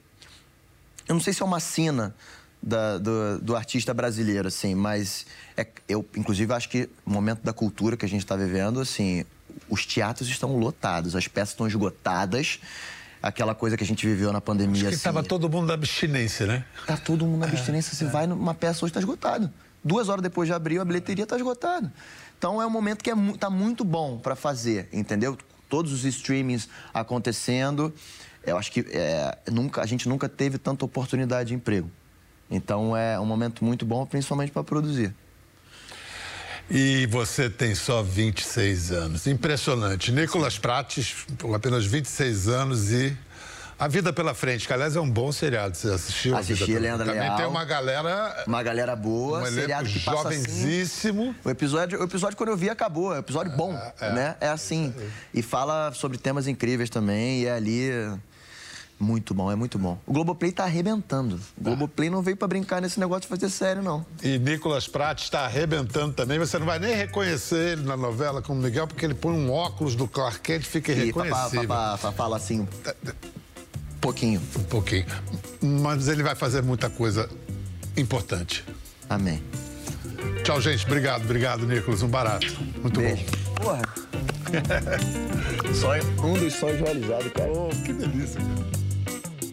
Eu 1.07 1.13
não 1.13 1.21
sei 1.21 1.31
se 1.31 1.43
é 1.43 1.45
uma 1.45 1.59
sina 1.59 2.15
da, 2.61 2.97
do, 2.97 3.39
do, 3.39 3.55
artista 3.55 3.93
brasileiro, 3.93 4.47
assim, 4.47 4.73
mas 4.73 5.27
é, 5.55 5.67
eu, 5.87 6.03
inclusive, 6.17 6.51
acho 6.51 6.69
que 6.69 6.89
o 7.05 7.11
momento 7.11 7.43
da 7.43 7.53
cultura 7.53 7.95
que 7.95 8.05
a 8.05 8.09
gente 8.09 8.21
está 8.21 8.35
vivendo, 8.35 8.79
assim, 8.79 9.23
os 9.69 9.85
teatros 9.85 10.27
estão 10.27 10.57
lotados, 10.57 11.15
as 11.15 11.27
peças 11.27 11.49
estão 11.49 11.67
esgotadas. 11.67 12.59
Aquela 13.21 13.53
coisa 13.53 13.75
que 13.75 13.83
a 13.83 13.87
gente 13.87 14.05
viveu 14.07 14.31
na 14.31 14.39
pandemia. 14.39 14.81
Acho 14.81 14.89
que 14.89 14.95
estava 14.95 15.19
assim, 15.19 15.29
todo 15.29 15.49
mundo 15.49 15.67
na 15.67 15.73
abstinência, 15.73 16.47
né? 16.47 16.65
Tá 16.87 16.95
todo 16.95 17.25
mundo 17.25 17.39
na 17.39 17.47
é, 17.47 17.49
abstinência. 17.49 17.93
Você 17.93 18.05
é. 18.05 18.07
vai 18.07 18.25
numa 18.27 18.53
peça 18.53 18.85
hoje 18.85 18.91
está 18.91 18.99
esgotado. 18.99 19.51
Duas 19.83 20.09
horas 20.09 20.21
depois 20.21 20.47
de 20.47 20.53
abrir, 20.53 20.79
a 20.79 20.85
bilheteria 20.85 21.23
está 21.23 21.35
esgotada. 21.35 21.91
Então 22.37 22.61
é 22.61 22.65
um 22.65 22.69
momento 22.69 23.03
que 23.03 23.11
é, 23.11 23.15
tá 23.37 23.49
muito 23.49 23.83
bom 23.83 24.17
para 24.17 24.35
fazer, 24.35 24.87
entendeu? 24.93 25.37
Todos 25.67 25.91
os 25.91 26.05
streamings 26.05 26.69
acontecendo. 26.93 27.93
Eu 28.45 28.57
acho 28.57 28.71
que 28.71 28.85
é, 28.91 29.37
nunca, 29.51 29.81
a 29.81 29.85
gente 29.85 30.07
nunca 30.07 30.29
teve 30.29 30.57
tanta 30.57 30.85
oportunidade 30.85 31.49
de 31.49 31.55
emprego. 31.55 31.91
Então 32.49 32.95
é 32.95 33.19
um 33.19 33.25
momento 33.25 33.63
muito 33.63 33.85
bom, 33.85 34.05
principalmente 34.05 34.51
para 34.51 34.63
produzir. 34.63 35.13
E 36.69 37.07
você 37.07 37.49
tem 37.49 37.73
só 37.73 38.03
26 38.03 38.91
anos. 38.91 39.25
Impressionante. 39.27 40.11
Nicolas 40.11 40.59
Prates, 40.59 41.25
com 41.41 41.53
apenas 41.53 41.85
26 41.85 42.47
anos 42.47 42.91
e 42.91 43.17
a 43.79 43.87
Vida 43.87 44.11
pela 44.11 44.33
Frente, 44.33 44.67
que 44.67 44.73
aliás 44.73 44.95
é 44.95 44.99
um 44.99 45.09
bom 45.09 45.31
seriado. 45.31 45.75
Você 45.75 45.87
assistiu? 45.89 46.35
Assisti, 46.35 46.77
Leandro 46.77 47.05
Também 47.07 47.21
Leal. 47.21 47.37
tem 47.37 47.45
uma 47.47 47.63
galera... 47.65 48.43
Uma 48.45 48.61
galera 48.61 48.95
boa, 48.95 49.41
um 49.41 49.45
seriado 49.45 49.87
que 49.89 49.99
passa 50.01 50.27
assim. 50.27 50.37
jovenzíssimo. 50.39 51.29
Assim, 51.29 51.35
o, 51.45 51.49
episódio, 51.49 51.99
o 52.01 52.03
episódio, 52.03 52.37
quando 52.37 52.49
eu 52.49 52.57
vi, 52.57 52.69
acabou. 52.69 53.13
É 53.13 53.15
um 53.15 53.19
episódio 53.19 53.51
bom, 53.55 53.73
é, 53.73 53.93
é, 54.01 54.13
né? 54.13 54.35
É 54.41 54.49
assim. 54.49 54.93
E 55.33 55.41
fala 55.41 55.91
sobre 55.93 56.17
temas 56.17 56.45
incríveis 56.45 56.89
também. 56.89 57.41
E 57.41 57.45
é 57.47 57.51
ali... 57.53 57.89
Muito 58.99 59.33
bom, 59.33 59.49
é 59.49 59.55
muito 59.55 59.79
bom. 59.79 59.97
O 60.05 60.11
Globoplay 60.11 60.51
tá 60.51 60.65
arrebentando. 60.65 61.39
O 61.57 61.63
Globoplay 61.63 62.09
não 62.09 62.21
veio 62.21 62.35
para 62.35 62.49
brincar 62.49 62.81
nesse 62.81 62.99
negócio 62.99 63.21
de 63.21 63.27
fazer 63.27 63.49
sério, 63.49 63.81
não. 63.81 64.05
E 64.21 64.37
Nicolas 64.37 64.89
Pratt 64.89 65.23
está 65.23 65.45
arrebentando 65.45 66.13
também. 66.13 66.37
Você 66.37 66.59
não 66.59 66.65
vai 66.65 66.79
nem 66.79 66.93
reconhecer 66.93 67.73
ele 67.73 67.83
na 67.83 67.95
novela 67.95 68.41
como 68.41 68.61
Miguel, 68.61 68.87
porque 68.87 69.05
ele 69.05 69.13
põe 69.13 69.33
um 69.33 69.49
óculos 69.51 69.95
do 69.95 70.05
Clark 70.05 70.41
Kent 70.41 70.63
e 70.63 70.65
fica 70.65 70.91
irreconhecível. 70.91 71.63
E 71.63 72.11
fala 72.11 72.35
assim, 72.35 72.59
um 72.61 72.67
pouquinho. 74.01 74.41
Um 74.57 74.63
pouquinho. 74.63 75.05
Mas 75.61 76.09
ele 76.09 76.21
vai 76.21 76.35
fazer 76.35 76.61
muita 76.61 76.89
coisa 76.89 77.29
importante. 77.95 78.65
Amém. 79.09 79.41
Tchau, 80.43 80.59
gente. 80.59 80.85
Obrigado, 80.85 81.23
obrigado, 81.23 81.65
Nicolas. 81.65 82.01
Um 82.03 82.09
barato. 82.09 82.47
Muito 82.81 82.99
Beijo. 82.99 83.23
bom. 83.55 83.63
Porra. 83.63 83.81
Sonho, 85.73 86.03
um 86.23 86.33
dos 86.33 86.53
sonhos 86.53 86.79
realizados, 86.81 87.31
cara. 87.33 87.51
Oh, 87.51 87.69
que 87.85 87.93
delícia, 87.93 88.41
cara. 88.41 88.78